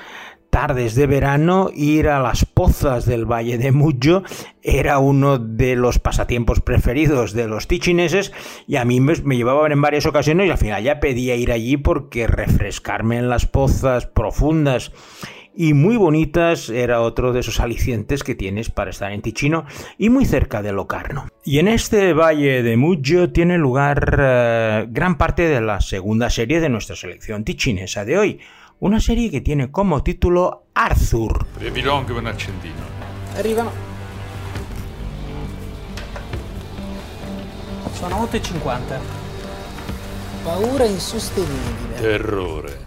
tardes 0.49 0.95
de 0.95 1.07
verano 1.07 1.69
ir 1.73 2.07
a 2.07 2.19
las 2.19 2.45
pozas 2.45 3.05
del 3.05 3.25
Valle 3.25 3.57
de 3.57 3.71
Muggio 3.71 4.23
era 4.63 4.97
uno 4.97 5.37
de 5.37 5.75
los 5.75 5.99
pasatiempos 5.99 6.61
preferidos 6.61 7.33
de 7.33 7.47
los 7.47 7.67
tichineses 7.67 8.31
y 8.65 8.77
a 8.77 8.85
mí 8.85 8.99
me, 8.99 9.13
me, 9.23 9.37
llevaban 9.37 9.71
en 9.71 9.81
varias 9.81 10.05
ocasiones 10.05 10.47
y 10.47 10.49
al 10.49 10.57
final 10.57 10.83
ya 10.83 10.99
pedía 10.99 11.35
ir 11.35 11.51
allí 11.51 11.77
porque 11.77 12.27
refrescarme 12.27 13.17
en 13.17 13.29
las 13.29 13.45
pozas 13.45 14.07
profundas 14.07 14.91
y 15.57 15.73
muy 15.73 15.97
bonitas 15.97 16.69
era 16.69 17.01
otro 17.01 17.33
de 17.33 17.39
esos 17.39 17.59
alicientes 17.59 18.23
que 18.23 18.35
tienes 18.35 18.69
para 18.69 18.91
estar 18.91 19.11
en 19.11 19.23
Ticino 19.23 19.65
y 19.97 20.09
muy 20.09 20.25
cerca 20.25 20.61
de 20.61 20.71
Locarno. 20.71 21.27
Y 21.43 21.57
en 21.57 21.67
este 21.67 22.13
valle 22.13 22.61
de 22.61 22.77
Muggio 22.77 23.31
tiene 23.31 23.57
lugar 23.57 24.13
uh, 24.13 24.87
gran 24.91 25.17
parte 25.17 25.47
de 25.47 25.59
la 25.59 25.81
segunda 25.81 26.29
serie 26.29 26.59
de 26.59 26.69
nuestra 26.69 26.95
selección 26.95 27.43
tichinesa 27.43 28.05
de 28.05 28.17
hoy, 28.19 28.39
una 28.79 28.99
serie 28.99 29.31
che 29.31 29.41
tiene 29.41 29.71
come 29.71 29.99
titolo 30.03 30.67
Arthur. 30.73 31.47
Premilo 31.57 31.95
anche 31.95 32.13
un 32.13 32.27
accendino. 32.27 32.75
Arrivano. 33.35 33.71
Sono 37.93 38.27
8.50. 38.27 38.79
Paura 40.43 40.85
insostenibile. 40.85 41.95
Terrore. 41.99 42.86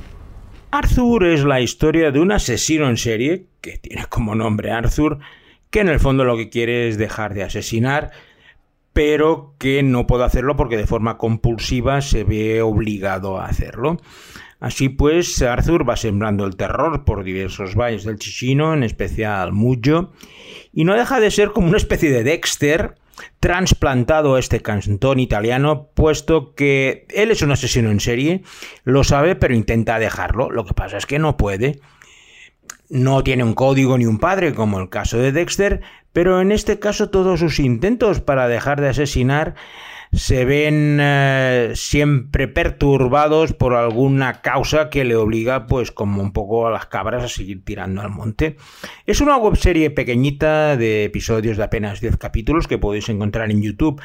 Arthur 0.72 1.24
es 1.24 1.42
la 1.42 1.60
historia 1.60 2.12
de 2.12 2.20
un 2.20 2.30
asesino 2.30 2.88
en 2.88 2.96
serie, 2.96 3.46
que 3.60 3.78
tiene 3.78 4.06
como 4.08 4.36
nombre 4.36 4.70
Arthur, 4.70 5.18
que 5.68 5.80
en 5.80 5.88
el 5.88 5.98
fondo 5.98 6.24
lo 6.24 6.36
que 6.36 6.48
quiere 6.48 6.88
es 6.88 6.96
dejar 6.96 7.34
de 7.34 7.42
asesinar, 7.42 8.12
pero 8.92 9.54
que 9.58 9.82
no 9.82 10.06
puede 10.06 10.24
hacerlo 10.24 10.56
porque 10.56 10.76
de 10.76 10.86
forma 10.86 11.18
compulsiva 11.18 12.00
se 12.02 12.22
ve 12.22 12.62
obligado 12.62 13.38
a 13.38 13.46
hacerlo. 13.46 13.96
Así 14.60 14.90
pues, 14.90 15.42
Arthur 15.42 15.88
va 15.88 15.96
sembrando 15.96 16.44
el 16.44 16.54
terror 16.54 17.04
por 17.04 17.24
diversos 17.24 17.74
valles 17.74 18.04
del 18.04 18.18
Chichino, 18.18 18.72
en 18.72 18.84
especial 18.84 19.52
Muggio, 19.52 20.12
y 20.72 20.84
no 20.84 20.94
deja 20.94 21.18
de 21.18 21.32
ser 21.32 21.50
como 21.50 21.66
una 21.66 21.78
especie 21.78 22.12
de 22.12 22.22
Dexter 22.22 22.94
trasplantado 23.40 24.34
a 24.34 24.40
este 24.40 24.60
cantón 24.60 25.18
italiano, 25.18 25.88
puesto 25.94 26.54
que 26.54 27.06
él 27.10 27.30
es 27.30 27.42
un 27.42 27.52
asesino 27.52 27.90
en 27.90 28.00
serie, 28.00 28.42
lo 28.84 29.04
sabe, 29.04 29.36
pero 29.36 29.54
intenta 29.54 29.98
dejarlo. 29.98 30.50
Lo 30.50 30.64
que 30.64 30.74
pasa 30.74 30.96
es 30.96 31.06
que 31.06 31.18
no 31.18 31.36
puede. 31.36 31.80
No 32.88 33.22
tiene 33.22 33.44
un 33.44 33.54
código 33.54 33.96
ni 33.98 34.06
un 34.06 34.18
padre, 34.18 34.54
como 34.54 34.80
el 34.80 34.88
caso 34.88 35.18
de 35.18 35.32
Dexter, 35.32 35.80
pero 36.12 36.40
en 36.40 36.50
este 36.52 36.78
caso 36.78 37.10
todos 37.10 37.40
sus 37.40 37.60
intentos 37.60 38.20
para 38.20 38.48
dejar 38.48 38.80
de 38.80 38.88
asesinar 38.88 39.54
se 40.12 40.44
ven 40.44 40.98
eh, 41.00 41.72
siempre 41.74 42.48
perturbados 42.48 43.52
por 43.52 43.74
alguna 43.74 44.40
causa 44.42 44.90
que 44.90 45.04
le 45.04 45.14
obliga, 45.14 45.66
pues 45.66 45.92
como 45.92 46.20
un 46.20 46.32
poco 46.32 46.66
a 46.66 46.70
las 46.70 46.86
cabras, 46.86 47.22
a 47.22 47.28
seguir 47.28 47.64
tirando 47.64 48.00
al 48.00 48.10
monte. 48.10 48.56
Es 49.06 49.20
una 49.20 49.36
webserie 49.36 49.90
pequeñita 49.90 50.76
de 50.76 51.04
episodios 51.04 51.56
de 51.56 51.64
apenas 51.64 52.00
10 52.00 52.16
capítulos 52.16 52.66
que 52.66 52.78
podéis 52.78 53.08
encontrar 53.08 53.50
en 53.50 53.62
YouTube 53.62 54.00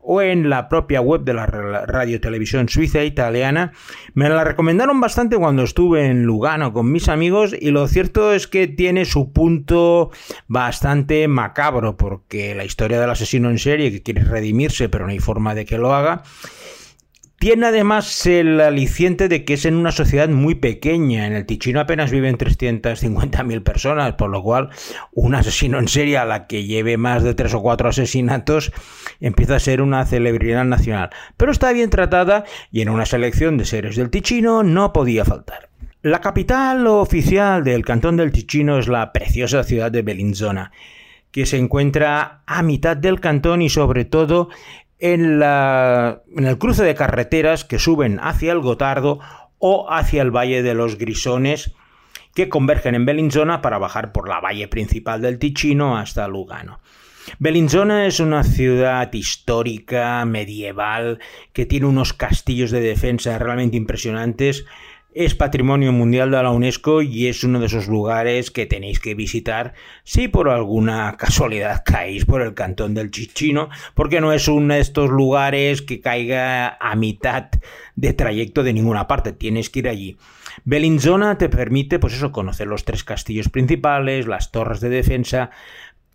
o 0.00 0.22
en 0.22 0.48
la 0.48 0.68
propia 0.68 1.00
web 1.00 1.22
de 1.22 1.34
la 1.34 1.46
radio 1.46 2.20
televisión 2.20 2.68
suiza 2.68 3.00
e 3.00 3.06
italiana. 3.06 3.72
Me 4.14 4.28
la 4.28 4.44
recomendaron 4.44 5.00
bastante 5.00 5.36
cuando 5.36 5.62
estuve 5.62 6.06
en 6.06 6.24
Lugano 6.24 6.72
con 6.72 6.90
mis 6.90 7.08
amigos 7.08 7.54
y 7.58 7.70
lo 7.70 7.86
cierto 7.86 8.32
es 8.32 8.46
que 8.46 8.66
tiene 8.66 9.04
su 9.04 9.32
punto 9.32 10.10
bastante 10.48 11.28
macabro 11.28 11.96
porque 11.96 12.54
la 12.54 12.64
historia 12.64 13.00
del 13.00 13.10
asesino 13.10 13.50
en 13.50 13.58
serie 13.58 13.90
que 13.90 14.02
quiere 14.02 14.24
redimirse 14.24 14.88
pero 14.88 15.04
no 15.04 15.12
hay 15.12 15.18
forma 15.18 15.54
de 15.54 15.64
que 15.64 15.78
lo 15.78 15.94
haga 15.94 16.22
tiene 17.40 17.68
además 17.68 18.26
el 18.26 18.60
aliciente 18.60 19.26
de 19.26 19.46
que 19.46 19.54
es 19.54 19.64
en 19.64 19.74
una 19.74 19.92
sociedad 19.92 20.28
muy 20.28 20.56
pequeña. 20.56 21.26
En 21.26 21.32
el 21.32 21.46
Ticino 21.46 21.80
apenas 21.80 22.10
viven 22.10 22.36
350.000 22.36 23.62
personas, 23.62 24.12
por 24.12 24.28
lo 24.28 24.42
cual 24.42 24.68
un 25.12 25.34
asesino 25.34 25.78
en 25.78 25.88
serie 25.88 26.18
a 26.18 26.26
la 26.26 26.46
que 26.46 26.64
lleve 26.64 26.98
más 26.98 27.22
de 27.22 27.32
tres 27.32 27.54
o 27.54 27.62
cuatro 27.62 27.88
asesinatos 27.88 28.72
empieza 29.20 29.56
a 29.56 29.58
ser 29.58 29.80
una 29.80 30.04
celebridad 30.04 30.66
nacional. 30.66 31.08
Pero 31.38 31.50
está 31.50 31.72
bien 31.72 31.88
tratada 31.88 32.44
y 32.70 32.82
en 32.82 32.90
una 32.90 33.06
selección 33.06 33.56
de 33.56 33.64
seres 33.64 33.96
del 33.96 34.10
Ticino 34.10 34.62
no 34.62 34.92
podía 34.92 35.24
faltar. 35.24 35.70
La 36.02 36.20
capital 36.20 36.86
oficial 36.88 37.64
del 37.64 37.86
cantón 37.86 38.18
del 38.18 38.32
Ticino 38.32 38.78
es 38.78 38.86
la 38.86 39.14
preciosa 39.14 39.64
ciudad 39.64 39.90
de 39.90 40.02
Bellinzona, 40.02 40.72
que 41.30 41.46
se 41.46 41.56
encuentra 41.56 42.42
a 42.44 42.62
mitad 42.62 42.98
del 42.98 43.18
cantón 43.18 43.62
y 43.62 43.70
sobre 43.70 44.04
todo 44.04 44.50
en, 45.00 45.38
la, 45.38 46.22
en 46.36 46.46
el 46.46 46.58
cruce 46.58 46.84
de 46.84 46.94
carreteras 46.94 47.64
que 47.64 47.78
suben 47.78 48.18
hacia 48.20 48.52
el 48.52 48.60
Gotardo 48.60 49.20
o 49.58 49.90
hacia 49.90 50.22
el 50.22 50.30
Valle 50.30 50.62
de 50.62 50.74
los 50.74 50.98
Grisones, 50.98 51.72
que 52.34 52.48
convergen 52.48 52.94
en 52.94 53.06
Bellinzona 53.06 53.60
para 53.62 53.78
bajar 53.78 54.12
por 54.12 54.28
la 54.28 54.40
valle 54.40 54.68
principal 54.68 55.20
del 55.20 55.38
Ticino 55.38 55.98
hasta 55.98 56.28
Lugano. 56.28 56.80
Bellinzona 57.38 58.06
es 58.06 58.20
una 58.20 58.44
ciudad 58.44 59.12
histórica, 59.12 60.24
medieval, 60.24 61.18
que 61.52 61.66
tiene 61.66 61.86
unos 61.86 62.12
castillos 62.12 62.70
de 62.70 62.80
defensa 62.80 63.38
realmente 63.38 63.76
impresionantes 63.76 64.64
es 65.12 65.34
patrimonio 65.34 65.92
mundial 65.92 66.30
de 66.30 66.42
la 66.42 66.50
UNESCO 66.50 67.02
y 67.02 67.26
es 67.26 67.42
uno 67.42 67.58
de 67.58 67.66
esos 67.66 67.88
lugares 67.88 68.50
que 68.50 68.66
tenéis 68.66 69.00
que 69.00 69.14
visitar 69.14 69.74
si 70.04 70.28
por 70.28 70.48
alguna 70.48 71.16
casualidad 71.16 71.82
caéis 71.86 72.24
por 72.24 72.42
el 72.42 72.54
cantón 72.54 72.94
del 72.94 73.10
Chichino, 73.10 73.68
porque 73.94 74.20
no 74.20 74.32
es 74.32 74.46
uno 74.48 74.74
de 74.74 74.80
estos 74.80 75.10
lugares 75.10 75.82
que 75.82 76.00
caiga 76.00 76.76
a 76.80 76.94
mitad 76.94 77.48
de 77.96 78.12
trayecto 78.12 78.62
de 78.62 78.72
ninguna 78.72 79.06
parte, 79.06 79.32
tienes 79.32 79.70
que 79.70 79.80
ir 79.80 79.88
allí. 79.88 80.16
Bellinzona 80.64 81.38
te 81.38 81.48
permite, 81.48 81.98
pues 81.98 82.14
eso, 82.14 82.32
conocer 82.32 82.66
los 82.66 82.84
tres 82.84 83.04
castillos 83.04 83.48
principales, 83.48 84.26
las 84.26 84.50
torres 84.50 84.80
de 84.80 84.90
defensa, 84.90 85.50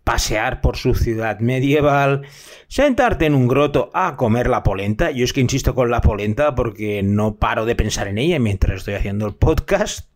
pasear 0.06 0.60
por 0.60 0.76
su 0.76 0.94
ciudad 0.94 1.40
medieval, 1.40 2.22
sentarte 2.68 3.26
en 3.26 3.34
un 3.34 3.48
groto 3.48 3.90
a 3.92 4.14
comer 4.14 4.46
la 4.46 4.62
polenta. 4.62 5.10
Yo 5.10 5.24
es 5.24 5.32
que 5.32 5.40
insisto 5.40 5.74
con 5.74 5.90
la 5.90 6.00
polenta 6.00 6.54
porque 6.54 7.02
no 7.02 7.38
paro 7.38 7.66
de 7.66 7.74
pensar 7.74 8.06
en 8.06 8.18
ella 8.18 8.38
mientras 8.38 8.76
estoy 8.76 8.94
haciendo 8.94 9.26
el 9.26 9.34
podcast. 9.34 10.08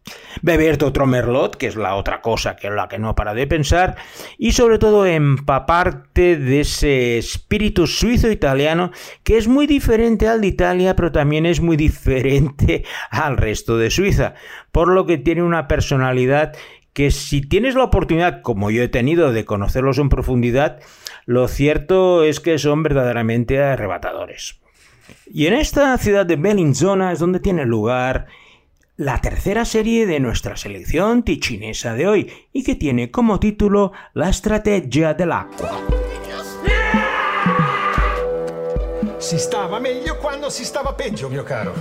Beber 0.43 0.83
otro 0.85 1.07
merlot, 1.07 1.57
que 1.57 1.67
es 1.67 1.77
la 1.77 1.97
otra 1.97 2.23
cosa 2.23 2.57
que 2.57 2.69
es 2.69 2.73
la 2.73 2.89
que 2.89 3.01
no 3.01 3.17
para 3.17 3.35
de 3.35 3.49
pensar. 3.49 3.97
Y 4.39 4.53
sobre 4.53 4.79
todo 4.79 5.07
empaparte 5.07 6.37
de 6.37 6.61
ese 6.61 7.19
espíritu 7.19 7.89
suizo-italiano 7.89 8.93
que 9.25 9.39
es 9.39 9.49
muy 9.49 9.67
diferente 9.67 10.29
al 10.29 10.41
de 10.41 10.47
Italia, 10.47 10.95
pero 10.95 11.11
también 11.11 11.47
es 11.47 11.61
muy 11.61 11.77
diferente 11.89 12.85
al 13.11 13.37
resto 13.37 13.77
de 13.77 13.91
Suiza. 13.91 14.35
Por 14.71 14.87
lo 14.89 15.05
que 15.05 15.19
tiene 15.19 15.43
una 15.43 15.67
personalidad 15.67 16.53
que 17.01 17.11
si 17.11 17.41
tienes 17.41 17.77
la 17.77 17.85
oportunidad, 17.85 18.43
como 18.43 18.71
yo 18.71 18.83
he 18.83 18.89
tenido, 18.89 19.33
de 19.33 19.47
conocerlos 19.47 19.97
en 19.97 20.11
profundidad, 20.11 20.81
lo 21.25 21.49
cierto 21.49 22.25
es 22.25 22.41
que 22.41 22.59
son 22.59 22.83
verdaderamente 22.83 23.59
arrebatadores. 23.59 24.61
Y 25.25 25.47
en 25.47 25.55
esta 25.55 25.97
ciudad 25.97 26.27
de 26.27 26.37
Bellinzona 26.37 27.11
es 27.11 27.19
donde 27.19 27.41
tiene 27.41 27.65
lugar 27.65 28.27
la 28.99 29.19
tercera 29.23 29.65
serie 29.65 30.05
de 30.05 30.21
nuestra 30.21 30.59
selección 30.59 31.23
tichinesa 31.23 31.95
de 31.95 32.07
hoy 32.07 32.33
y 32.53 32.65
que 32.65 32.75
tiene 32.75 33.11
como 33.11 33.41
título 33.41 33.93
La 34.13 34.29
estrategia 34.29 35.15
dell'acqua. 35.15 35.81
Si 39.19 39.39
stava 39.39 39.81
meglio 39.81 40.19
quando 40.19 40.51
si 40.51 40.67
stava 40.67 40.95
peggio, 40.95 41.31
mio 41.31 41.45
caro. 41.47 41.73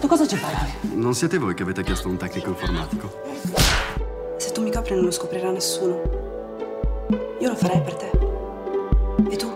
Tu 0.00 0.08
cosa 0.08 0.26
ci 0.26 0.36
fai? 0.36 0.54
Non 0.94 1.12
siete 1.12 1.36
voi 1.36 1.52
che 1.52 1.64
avete 1.64 1.82
chiesto 1.82 2.08
un 2.08 2.16
tecnico 2.16 2.48
informatico? 2.48 3.83
Copri 4.74 4.96
non 4.96 5.04
lo 5.04 5.10
scoprirà 5.12 5.50
nessuno. 5.52 6.00
Io 7.38 7.48
lo 7.48 7.54
farei 7.54 7.80
per 7.80 7.94
te. 7.94 8.10
E 9.30 9.36
tu? 9.36 9.48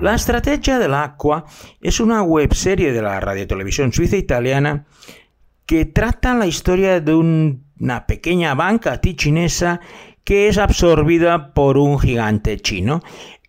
La 0.00 0.14
Estrategia 0.14 0.78
dell'Acqua 0.78 1.44
es 1.80 2.00
una 2.00 2.22
webserie 2.22 2.90
de 2.92 3.02
la 3.02 3.20
radiotelevisión 3.20 3.92
suiza 3.92 4.16
italiana 4.16 4.86
que 5.66 5.84
trata 5.84 6.34
la 6.34 6.46
historia 6.46 7.00
de 7.00 7.14
un- 7.14 7.64
una 7.78 8.06
pequeña 8.06 8.54
banca 8.54 8.98
tichinesa 9.00 9.80
que 10.24 10.48
es 10.48 10.56
absorbida 10.56 11.52
por 11.52 11.76
un 11.76 11.98
gigante 11.98 12.58
chino. 12.60 13.02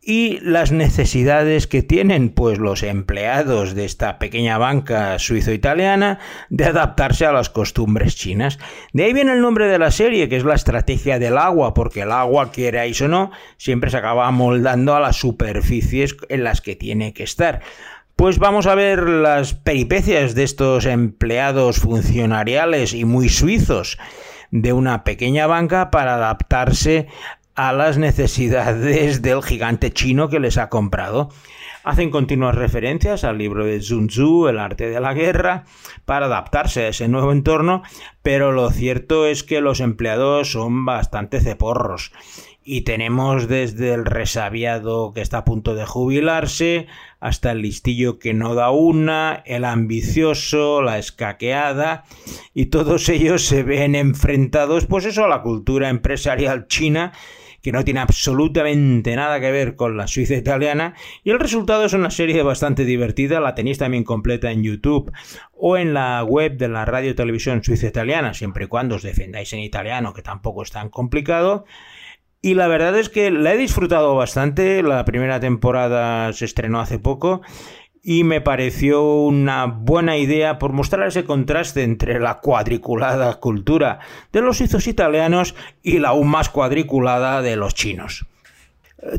Y 0.03 0.39
las 0.39 0.71
necesidades 0.71 1.67
que 1.67 1.83
tienen 1.83 2.29
pues 2.29 2.57
los 2.57 2.81
empleados 2.81 3.75
de 3.75 3.85
esta 3.85 4.17
pequeña 4.17 4.57
banca 4.57 5.19
suizo-italiana 5.19 6.17
de 6.49 6.65
adaptarse 6.65 7.25
a 7.27 7.31
las 7.31 7.51
costumbres 7.51 8.15
chinas. 8.15 8.57
De 8.93 9.03
ahí 9.03 9.13
viene 9.13 9.33
el 9.33 9.41
nombre 9.41 9.67
de 9.67 9.77
la 9.77 9.91
serie, 9.91 10.27
que 10.27 10.37
es 10.37 10.43
la 10.43 10.55
estrategia 10.55 11.19
del 11.19 11.37
agua, 11.37 11.75
porque 11.75 12.01
el 12.01 12.11
agua, 12.11 12.51
queráis 12.51 12.99
o 13.01 13.07
no, 13.07 13.31
siempre 13.57 13.91
se 13.91 13.97
acaba 13.97 14.31
moldando 14.31 14.95
a 14.95 14.99
las 14.99 15.17
superficies 15.17 16.15
en 16.29 16.43
las 16.43 16.61
que 16.61 16.75
tiene 16.75 17.13
que 17.13 17.23
estar. 17.23 17.61
Pues 18.15 18.39
vamos 18.39 18.65
a 18.65 18.75
ver 18.75 19.07
las 19.07 19.53
peripecias 19.53 20.33
de 20.33 20.43
estos 20.43 20.85
empleados 20.85 21.79
funcionariales 21.79 22.93
y 22.93 23.05
muy 23.05 23.29
suizos 23.29 23.99
de 24.51 24.73
una 24.73 25.03
pequeña 25.03 25.47
banca 25.47 25.91
para 25.91 26.15
adaptarse 26.15 27.07
a 27.55 27.73
las 27.73 27.97
necesidades 27.97 29.21
del 29.21 29.43
gigante 29.43 29.91
chino 29.91 30.29
que 30.29 30.39
les 30.39 30.57
ha 30.57 30.69
comprado. 30.69 31.29
Hacen 31.83 32.11
continuas 32.11 32.55
referencias 32.55 33.23
al 33.23 33.39
libro 33.39 33.65
de 33.65 33.81
Sun 33.81 34.07
Tzu, 34.07 34.47
El 34.47 34.59
arte 34.59 34.89
de 34.89 34.99
la 34.99 35.13
guerra, 35.13 35.65
para 36.05 36.27
adaptarse 36.27 36.83
a 36.83 36.87
ese 36.89 37.07
nuevo 37.07 37.31
entorno, 37.31 37.81
pero 38.21 38.51
lo 38.51 38.69
cierto 38.69 39.25
es 39.25 39.43
que 39.43 39.61
los 39.61 39.79
empleados 39.79 40.51
son 40.51 40.85
bastante 40.85 41.41
ceporros. 41.41 42.11
Y 42.63 42.81
tenemos 42.81 43.47
desde 43.47 43.95
el 43.95 44.05
resabiado 44.05 45.11
que 45.13 45.21
está 45.21 45.39
a 45.39 45.45
punto 45.45 45.73
de 45.73 45.87
jubilarse, 45.87 46.85
hasta 47.19 47.51
el 47.51 47.63
listillo 47.63 48.19
que 48.19 48.35
no 48.35 48.53
da 48.53 48.69
una, 48.69 49.41
el 49.47 49.65
ambicioso, 49.65 50.83
la 50.83 50.99
escaqueada, 50.99 52.03
y 52.53 52.67
todos 52.67 53.09
ellos 53.09 53.43
se 53.43 53.63
ven 53.63 53.95
enfrentados, 53.95 54.85
pues 54.85 55.05
eso, 55.05 55.25
a 55.25 55.27
la 55.27 55.41
cultura 55.41 55.89
empresarial 55.89 56.67
china 56.67 57.13
que 57.61 57.71
no 57.71 57.83
tiene 57.83 57.99
absolutamente 57.99 59.15
nada 59.15 59.39
que 59.39 59.51
ver 59.51 59.75
con 59.75 59.97
la 59.97 60.07
Suiza 60.07 60.35
italiana 60.35 60.95
y 61.23 61.31
el 61.31 61.39
resultado 61.39 61.85
es 61.85 61.93
una 61.93 62.11
serie 62.11 62.43
bastante 62.43 62.85
divertida, 62.85 63.39
la 63.39 63.55
tenéis 63.55 63.77
también 63.77 64.03
completa 64.03 64.51
en 64.51 64.63
YouTube 64.63 65.11
o 65.53 65.77
en 65.77 65.93
la 65.93 66.23
web 66.23 66.57
de 66.57 66.67
la 66.67 66.85
radio 66.85 67.15
televisión 67.15 67.63
suiza 67.63 67.87
italiana, 67.87 68.33
siempre 68.33 68.65
y 68.65 68.67
cuando 68.67 68.95
os 68.95 69.03
defendáis 69.03 69.53
en 69.53 69.59
italiano, 69.59 70.13
que 70.13 70.21
tampoco 70.21 70.63
es 70.63 70.71
tan 70.71 70.89
complicado. 70.89 71.65
Y 72.41 72.55
la 72.55 72.67
verdad 72.67 72.97
es 72.97 73.09
que 73.09 73.29
la 73.29 73.53
he 73.53 73.57
disfrutado 73.57 74.15
bastante, 74.15 74.81
la 74.81 75.05
primera 75.05 75.39
temporada 75.39 76.33
se 76.33 76.45
estrenó 76.45 76.79
hace 76.79 76.97
poco 76.97 77.41
y 78.03 78.23
me 78.23 78.41
pareció 78.41 79.03
una 79.03 79.65
buena 79.65 80.17
idea 80.17 80.57
por 80.57 80.73
mostrar 80.73 81.07
ese 81.07 81.23
contraste 81.23 81.83
entre 81.83 82.19
la 82.19 82.39
cuadriculada 82.39 83.39
cultura 83.39 83.99
de 84.31 84.41
los 84.41 84.57
suizos 84.57 84.87
italianos 84.87 85.55
y 85.83 85.99
la 85.99 86.09
aún 86.09 86.27
más 86.27 86.49
cuadriculada 86.49 87.41
de 87.41 87.55
los 87.55 87.75
chinos. 87.75 88.25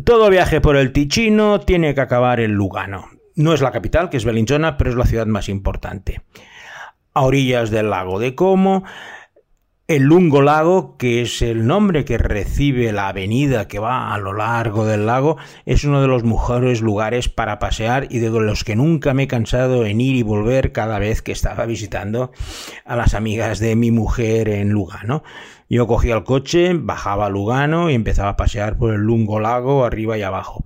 Todo 0.05 0.31
viaje 0.31 0.61
por 0.61 0.77
el 0.77 0.93
Ticino 0.93 1.61
tiene 1.61 1.95
que 1.95 2.01
acabar 2.01 2.41
en 2.41 2.53
Lugano. 2.53 3.09
No 3.35 3.55
es 3.55 3.61
la 3.61 3.73
capital, 3.73 4.11
que 4.11 4.17
es 4.17 4.25
Bellinzona, 4.25 4.77
pero 4.77 4.91
es 4.91 4.97
la 4.97 5.07
ciudad 5.07 5.27
más 5.27 5.49
importante. 5.49 6.21
A 7.15 7.23
orillas 7.23 7.71
del 7.71 7.91
lago 7.91 8.19
de 8.19 8.35
Como, 8.35 8.85
el 9.97 10.05
Lungo 10.05 10.41
Lago, 10.41 10.97
que 10.97 11.21
es 11.21 11.43
el 11.43 11.67
nombre 11.67 12.07
que 12.07 12.17
recibe 12.17 12.93
la 12.93 13.09
avenida 13.09 13.69
que 13.69 13.79
va 13.79 14.15
a 14.15 14.19
lo 14.19 14.33
largo 14.33 14.87
del 14.87 15.05
lago, 15.05 15.37
es 15.67 15.85
uno 15.85 16.01
de 16.01 16.09
los 16.09 16.25
mejores 16.25 16.81
lugares 16.81 17.29
para 17.29 17.59
pasear 17.59 18.07
y 18.09 18.19
de 18.19 18.31
los 18.31 18.65
que 18.65 18.75
nunca 18.75 19.13
me 19.13 19.25
he 19.25 19.29
cansado 19.29 19.85
en 19.85 20.01
ir 20.01 20.17
y 20.17 20.23
volver 20.23 20.73
cada 20.73 20.99
vez 20.99 21.21
que 21.21 21.33
estaba 21.33 21.67
visitando 21.67 22.33
a 22.87 22.97
las 22.97 23.13
amigas 23.13 23.59
de 23.59 23.77
mi 23.77 23.91
mujer 23.91 24.49
en 24.49 24.71
Lugano. 24.71 25.25
Yo 25.69 25.87
cogía 25.87 26.15
el 26.15 26.25
coche, 26.25 26.73
bajaba 26.73 27.27
a 27.27 27.31
Lugano 27.31 27.91
y 27.91 27.95
empezaba 27.95 28.31
a 28.31 28.37
pasear 28.39 28.79
por 28.79 28.95
el 28.95 29.03
Lungo 29.03 29.41
Lago 29.41 29.85
arriba 29.85 30.17
y 30.17 30.23
abajo. 30.23 30.65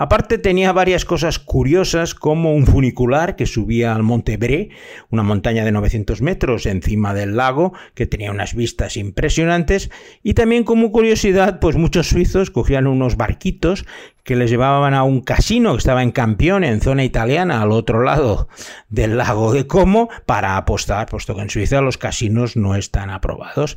Aparte 0.00 0.38
tenía 0.38 0.72
varias 0.72 1.04
cosas 1.04 1.38
curiosas 1.38 2.14
como 2.14 2.54
un 2.54 2.66
funicular 2.66 3.36
que 3.36 3.44
subía 3.44 3.94
al 3.94 4.02
Monte 4.02 4.38
Bre, 4.38 4.70
una 5.10 5.22
montaña 5.22 5.62
de 5.62 5.72
900 5.72 6.22
metros 6.22 6.64
encima 6.64 7.12
del 7.12 7.36
lago 7.36 7.74
que 7.92 8.06
tenía 8.06 8.30
unas 8.30 8.54
vistas 8.54 8.96
impresionantes 8.96 9.90
y 10.22 10.32
también 10.32 10.64
como 10.64 10.90
curiosidad 10.90 11.60
pues 11.60 11.76
muchos 11.76 12.08
suizos 12.08 12.50
cogían 12.50 12.86
unos 12.86 13.18
barquitos 13.18 13.84
que 14.24 14.36
les 14.36 14.48
llevaban 14.48 14.94
a 14.94 15.02
un 15.02 15.20
casino 15.20 15.72
que 15.72 15.80
estaba 15.80 16.02
en 16.02 16.12
Campione, 16.12 16.68
en 16.68 16.80
zona 16.80 17.04
italiana, 17.04 17.60
al 17.60 17.70
otro 17.70 18.02
lado 18.02 18.48
del 18.88 19.18
lago 19.18 19.52
de 19.52 19.66
Como, 19.66 20.08
para 20.24 20.56
apostar, 20.56 21.08
puesto 21.10 21.34
que 21.34 21.42
en 21.42 21.50
Suiza 21.50 21.82
los 21.82 21.98
casinos 21.98 22.56
no 22.56 22.74
están 22.74 23.10
aprobados. 23.10 23.76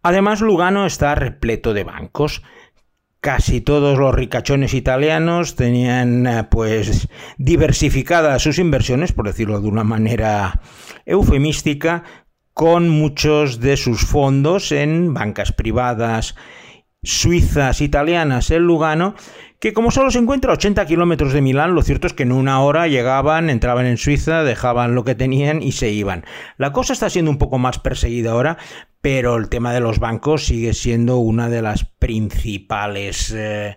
Además, 0.00 0.42
Lugano 0.42 0.86
está 0.86 1.16
repleto 1.16 1.74
de 1.74 1.82
bancos 1.82 2.42
casi 3.24 3.62
todos 3.62 3.98
los 3.98 4.14
ricachones 4.14 4.74
italianos 4.74 5.56
tenían 5.56 6.26
eh, 6.26 6.44
pues 6.50 7.08
diversificadas 7.38 8.42
sus 8.42 8.58
inversiones, 8.58 9.14
por 9.14 9.26
decirlo 9.26 9.62
de 9.62 9.68
una 9.68 9.82
manera 9.82 10.60
eufemística, 11.06 12.04
con 12.52 12.90
muchos 12.90 13.60
de 13.60 13.78
sus 13.78 14.04
fondos 14.04 14.72
en 14.72 15.14
bancas 15.14 15.52
privadas 15.52 16.34
suizas 17.02 17.80
italianas 17.80 18.50
en 18.50 18.62
Lugano 18.64 19.14
que 19.58 19.72
como 19.72 19.90
solo 19.90 20.10
se 20.10 20.18
encuentra 20.18 20.50
a 20.50 20.56
80 20.56 20.84
kilómetros 20.84 21.32
de 21.32 21.40
Milán, 21.40 21.74
lo 21.74 21.80
cierto 21.80 22.06
es 22.06 22.12
que 22.12 22.24
en 22.24 22.32
una 22.32 22.60
hora 22.60 22.88
llegaban, 22.88 23.48
entraban 23.48 23.86
en 23.86 23.96
Suiza, 23.96 24.42
dejaban 24.44 24.94
lo 24.94 25.04
que 25.04 25.14
tenían 25.14 25.62
y 25.62 25.72
se 25.72 25.88
iban. 25.88 26.26
La 26.58 26.72
cosa 26.72 26.92
está 26.92 27.08
siendo 27.08 27.30
un 27.30 27.38
poco 27.38 27.56
más 27.56 27.78
perseguida 27.78 28.32
ahora, 28.32 28.58
pero 29.04 29.36
el 29.36 29.50
tema 29.50 29.74
de 29.74 29.80
los 29.80 29.98
bancos 29.98 30.46
sigue 30.46 30.72
siendo 30.72 31.18
una 31.18 31.50
de 31.50 31.60
las 31.60 31.84
principales 31.84 33.34
eh, 33.36 33.76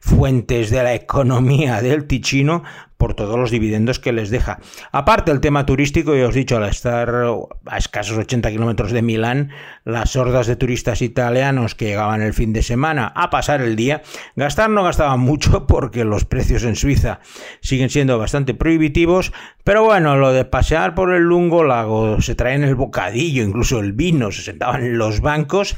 fuentes 0.00 0.70
de 0.70 0.82
la 0.82 0.94
economía 0.94 1.82
del 1.82 2.06
Ticino 2.06 2.62
por 3.02 3.14
todos 3.14 3.36
los 3.36 3.50
dividendos 3.50 3.98
que 3.98 4.12
les 4.12 4.30
deja. 4.30 4.60
Aparte 4.92 5.32
el 5.32 5.40
tema 5.40 5.66
turístico, 5.66 6.14
ya 6.14 6.28
os 6.28 6.36
he 6.36 6.38
dicho, 6.38 6.56
al 6.56 6.68
estar 6.68 7.12
a 7.66 7.76
escasos 7.76 8.16
80 8.16 8.48
kilómetros 8.52 8.92
de 8.92 9.02
Milán, 9.02 9.50
las 9.84 10.14
hordas 10.14 10.46
de 10.46 10.54
turistas 10.54 11.02
italianos 11.02 11.74
que 11.74 11.86
llegaban 11.86 12.22
el 12.22 12.32
fin 12.32 12.52
de 12.52 12.62
semana 12.62 13.12
a 13.16 13.28
pasar 13.28 13.60
el 13.60 13.74
día, 13.74 14.02
gastar 14.36 14.70
no 14.70 14.84
gastaban 14.84 15.18
mucho 15.32 15.66
porque 15.66 16.04
los 16.04 16.24
precios 16.24 16.62
en 16.62 16.76
Suiza 16.76 17.18
siguen 17.60 17.90
siendo 17.90 18.20
bastante 18.20 18.54
prohibitivos, 18.54 19.32
pero 19.64 19.82
bueno, 19.82 20.14
lo 20.14 20.32
de 20.32 20.44
pasear 20.44 20.94
por 20.94 21.12
el 21.12 21.22
lungo 21.22 21.64
lago, 21.64 22.20
se 22.20 22.36
traen 22.36 22.62
el 22.62 22.76
bocadillo, 22.76 23.42
incluso 23.42 23.80
el 23.80 23.94
vino, 23.94 24.30
se 24.30 24.42
sentaban 24.42 24.84
en 24.84 24.96
los 24.96 25.20
bancos, 25.20 25.76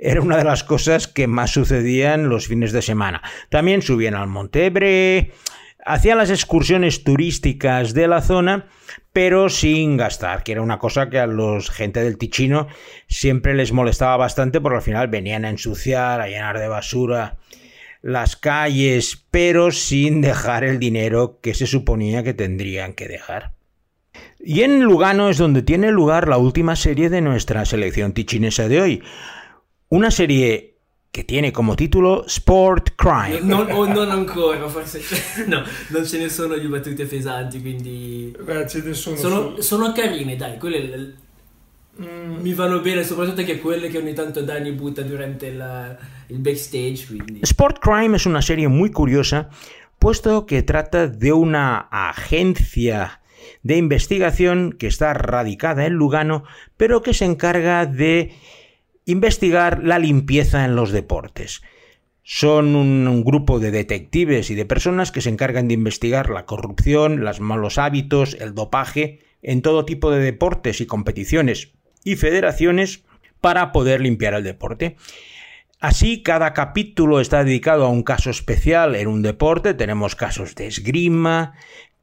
era 0.00 0.20
una 0.20 0.38
de 0.38 0.44
las 0.44 0.64
cosas 0.64 1.06
que 1.06 1.28
más 1.28 1.52
sucedían 1.52 2.28
los 2.28 2.48
fines 2.48 2.72
de 2.72 2.82
semana. 2.82 3.22
También 3.48 3.80
subían 3.80 4.16
al 4.16 4.26
Montebre, 4.26 5.30
hacían 5.84 6.18
las 6.18 6.30
excursiones 6.30 7.04
turísticas 7.04 7.94
de 7.94 8.08
la 8.08 8.22
zona, 8.22 8.66
pero 9.12 9.48
sin 9.48 9.96
gastar, 9.96 10.42
que 10.42 10.52
era 10.52 10.62
una 10.62 10.78
cosa 10.78 11.10
que 11.10 11.18
a 11.18 11.26
los 11.26 11.70
gente 11.70 12.02
del 12.02 12.18
Ticino 12.18 12.68
siempre 13.06 13.54
les 13.54 13.72
molestaba 13.72 14.16
bastante 14.16 14.60
porque 14.60 14.76
al 14.76 14.82
final 14.82 15.08
venían 15.08 15.44
a 15.44 15.50
ensuciar, 15.50 16.20
a 16.20 16.28
llenar 16.28 16.58
de 16.58 16.68
basura 16.68 17.38
las 18.02 18.36
calles, 18.36 19.24
pero 19.30 19.70
sin 19.70 20.20
dejar 20.20 20.62
el 20.62 20.78
dinero 20.78 21.40
que 21.40 21.54
se 21.54 21.66
suponía 21.66 22.22
que 22.22 22.34
tendrían 22.34 22.92
que 22.92 23.08
dejar. 23.08 23.54
Y 24.38 24.60
en 24.60 24.82
Lugano 24.82 25.30
es 25.30 25.38
donde 25.38 25.62
tiene 25.62 25.90
lugar 25.90 26.28
la 26.28 26.36
última 26.36 26.76
serie 26.76 27.08
de 27.08 27.22
nuestra 27.22 27.64
selección 27.64 28.12
tichinesa 28.12 28.68
de 28.68 28.80
hoy. 28.80 29.02
Una 29.88 30.10
serie 30.10 30.73
che 31.14 31.24
tiene 31.24 31.52
come 31.52 31.76
titolo 31.76 32.24
Sport 32.26 32.96
Crime. 32.96 33.38
Non, 33.38 33.70
oh, 33.70 33.86
non 33.86 34.10
ancora, 34.10 34.66
forse. 34.66 35.00
No, 35.46 35.62
non 35.90 36.04
ce 36.04 36.18
ne 36.18 36.28
sono 36.28 36.56
di 36.56 36.66
battute 36.66 37.04
pesanti, 37.04 37.60
quindi. 37.60 38.34
Beh, 38.36 38.66
ce 38.66 38.82
ne 38.82 38.94
sono. 38.94 39.14
Sono, 39.14 39.60
sono 39.60 39.92
carine, 39.92 40.34
dai, 40.34 40.58
quelle. 40.58 41.14
Mm. 42.02 42.40
Mi 42.40 42.52
vanno 42.52 42.80
bene, 42.80 43.04
soprattutto 43.04 43.44
che 43.44 43.60
quelle 43.60 43.90
che 43.90 43.98
ogni 43.98 44.12
tanto 44.12 44.42
Dani 44.42 44.72
butta 44.72 45.02
durante 45.02 45.52
la, 45.52 45.96
il 46.26 46.38
backstage. 46.38 47.06
Quindi. 47.06 47.38
Sport 47.42 47.78
Crime 47.78 48.16
es 48.16 48.24
una 48.24 48.40
serie 48.40 48.66
muy 48.66 48.90
curiosa, 48.90 49.48
puesto 50.00 50.44
que 50.46 50.64
trata 50.64 51.06
de 51.06 51.30
una 51.30 51.86
agencia 51.92 53.20
de 53.62 53.76
investigación 53.76 54.72
que 54.72 54.88
está 54.88 55.14
radicada 55.14 55.86
en 55.86 55.92
Lugano, 55.92 56.42
pero 56.76 57.02
que 57.02 57.14
se 57.14 57.24
encarga 57.24 57.86
de 57.86 58.32
investigar 59.06 59.82
la 59.82 59.98
limpieza 59.98 60.64
en 60.64 60.76
los 60.76 60.92
deportes. 60.92 61.62
Son 62.22 62.74
un, 62.74 63.22
grupo 63.22 63.60
de 63.60 63.70
detectives 63.70 64.50
y 64.50 64.54
de 64.54 64.64
personas 64.64 65.12
que 65.12 65.20
se 65.20 65.28
encargan 65.28 65.68
de 65.68 65.74
investigar 65.74 66.30
la 66.30 66.46
corrupción, 66.46 67.22
los 67.22 67.40
malos 67.40 67.76
hábitos, 67.76 68.34
el 68.40 68.54
dopaje 68.54 69.20
en 69.42 69.60
todo 69.60 69.84
tipo 69.84 70.10
de 70.10 70.20
deportes 70.20 70.80
y 70.80 70.86
competiciones 70.86 71.72
y 72.02 72.16
federaciones 72.16 73.04
para 73.42 73.72
poder 73.72 74.00
limpiar 74.00 74.32
el 74.32 74.42
deporte. 74.42 74.96
Así, 75.80 76.22
cada 76.22 76.54
capítulo 76.54 77.20
está 77.20 77.44
dedicado 77.44 77.84
a 77.84 77.90
un 77.90 78.02
caso 78.02 78.30
especial 78.30 78.94
en 78.94 79.06
un 79.06 79.20
deporte. 79.20 79.74
Tenemos 79.74 80.16
casos 80.16 80.54
de 80.54 80.66
esgrima, 80.66 81.52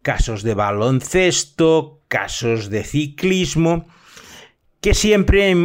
casos 0.04 0.44
de 0.44 0.54
baloncesto, 0.54 2.04
casos 2.08 2.70
de 2.70 2.84
ciclismo, 2.84 3.88
que 4.82 4.94
siempre 4.94 5.56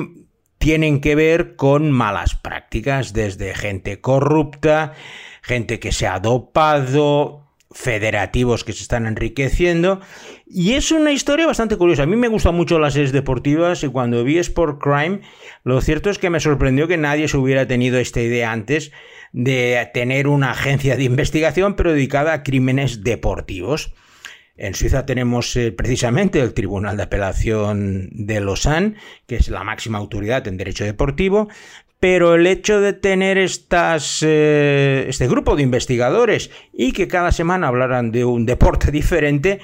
tienen 0.67 1.01
que 1.01 1.15
ver 1.15 1.55
con 1.55 1.93
malas 1.93 2.35
prácticas, 2.35 3.13
desde 3.13 3.55
gente 3.55 4.01
corrupta, 4.01 4.95
gente 5.41 5.79
que 5.79 5.93
se 5.93 6.09
ha 6.09 6.19
dopado, 6.19 7.47
federativos 7.71 8.65
que 8.65 8.73
se 8.73 8.83
están 8.83 9.07
enriqueciendo. 9.07 10.01
Y 10.45 10.73
es 10.73 10.91
una 10.91 11.13
historia 11.13 11.47
bastante 11.47 11.77
curiosa. 11.77 12.03
A 12.03 12.07
mí 12.07 12.17
me 12.17 12.27
gustan 12.27 12.57
mucho 12.57 12.81
las 12.81 12.95
series 12.95 13.13
deportivas 13.13 13.85
y 13.85 13.89
cuando 13.91 14.25
vi 14.25 14.39
Sport 14.39 14.83
Crime, 14.83 15.21
lo 15.63 15.81
cierto 15.81 16.11
es 16.11 16.19
que 16.19 16.31
me 16.31 16.41
sorprendió 16.41 16.89
que 16.89 16.97
nadie 16.97 17.29
se 17.29 17.37
hubiera 17.37 17.69
tenido 17.69 18.01
esta 18.01 18.21
idea 18.21 18.51
antes 18.51 18.91
de 19.31 19.89
tener 19.95 20.27
una 20.27 20.51
agencia 20.51 20.97
de 20.97 21.05
investigación 21.05 21.77
pero 21.77 21.93
dedicada 21.93 22.33
a 22.33 22.43
crímenes 22.43 23.05
deportivos. 23.05 23.95
En 24.59 24.75
Suiza 24.75 25.05
tenemos 25.05 25.55
eh, 25.57 25.71
precisamente 25.71 26.41
el 26.41 26.55
Tribunal 26.55 26.97
de 26.97 27.03
Apelación 27.03 28.09
de 28.13 28.41
Lausanne, 28.41 28.95
que 29.27 29.37
es 29.37 29.49
la 29.49 29.65
máxima 29.65 29.99
autoridad 29.99 30.49
en 30.49 30.57
derecho 30.57 30.85
deportivo, 30.85 31.49
pero 32.01 32.35
el 32.35 32.47
hecho 32.47 32.81
de 32.81 32.93
tener 32.95 33.37
estas, 33.37 34.23
eh, 34.23 35.07
este 35.09 35.29
grupo 35.29 35.57
de 35.57 35.63
investigadores 35.63 36.51
y 36.73 36.93
que 36.93 37.09
cada 37.09 37.33
semana 37.33 37.69
hablaran 37.69 38.13
de 38.13 38.25
un 38.25 38.47
deporte 38.47 38.91
diferente, 38.93 39.61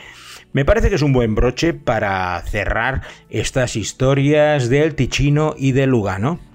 me 0.52 0.66
parece 0.66 0.90
que 0.90 0.96
es 0.96 1.02
un 1.02 1.14
buen 1.14 1.35
broche 1.35 1.72
para 1.72 2.38
cerrar 2.42 3.02
estas 3.31 3.76
historias 3.76 4.68
del 4.68 4.94
Ticino 4.94 5.55
y 5.57 5.72
del 5.72 5.90
Lugano. 5.90 6.52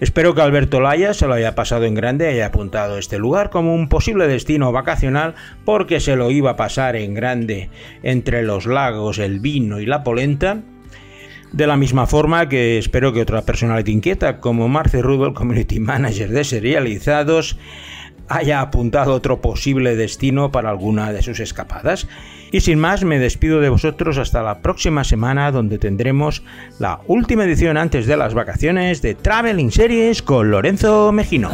Espero 0.00 0.34
que 0.34 0.42
Alberto 0.42 0.80
Laya 0.80 1.14
se 1.14 1.26
lo 1.26 1.34
haya 1.34 1.54
pasado 1.54 1.84
en 1.84 1.94
grande 1.94 2.26
y 2.26 2.34
haya 2.34 2.46
apuntado 2.46 2.98
este 2.98 3.18
lugar 3.18 3.50
como 3.50 3.74
un 3.74 3.88
posible 3.88 4.26
destino 4.26 4.72
vacacional 4.72 5.34
porque 5.64 6.00
se 6.00 6.16
lo 6.16 6.30
iba 6.30 6.50
a 6.50 6.56
pasar 6.56 6.96
en 6.96 7.14
grande 7.14 7.70
entre 8.02 8.42
los 8.42 8.66
lagos, 8.66 9.18
el 9.18 9.38
vino 9.38 9.80
y 9.80 9.86
la 9.86 10.02
polenta. 10.02 10.62
De 11.52 11.68
la 11.68 11.76
misma 11.76 12.08
forma 12.08 12.48
que 12.48 12.78
espero 12.78 13.12
que 13.12 13.22
otra 13.22 13.42
personalidad 13.42 13.86
inquieta 13.86 14.40
como 14.40 14.68
Marce 14.68 15.00
Rudolph, 15.00 15.36
Community 15.36 15.78
Manager 15.78 16.28
de 16.28 16.42
Serializados, 16.42 17.56
haya 18.28 18.60
apuntado 18.60 19.14
otro 19.14 19.40
posible 19.40 19.94
destino 19.94 20.50
para 20.50 20.70
alguna 20.70 21.12
de 21.12 21.22
sus 21.22 21.38
escapadas. 21.38 22.08
Y 22.54 22.60
sin 22.60 22.78
más, 22.78 23.02
me 23.02 23.18
despido 23.18 23.60
de 23.60 23.68
vosotros 23.68 24.16
hasta 24.16 24.40
la 24.40 24.60
próxima 24.60 25.02
semana 25.02 25.50
donde 25.50 25.76
tendremos 25.76 26.44
la 26.78 27.00
última 27.08 27.42
edición 27.42 27.76
antes 27.76 28.06
de 28.06 28.16
las 28.16 28.32
vacaciones 28.32 29.02
de 29.02 29.16
Traveling 29.16 29.72
Series 29.72 30.22
con 30.22 30.52
Lorenzo 30.52 31.10
Mejino. 31.10 31.50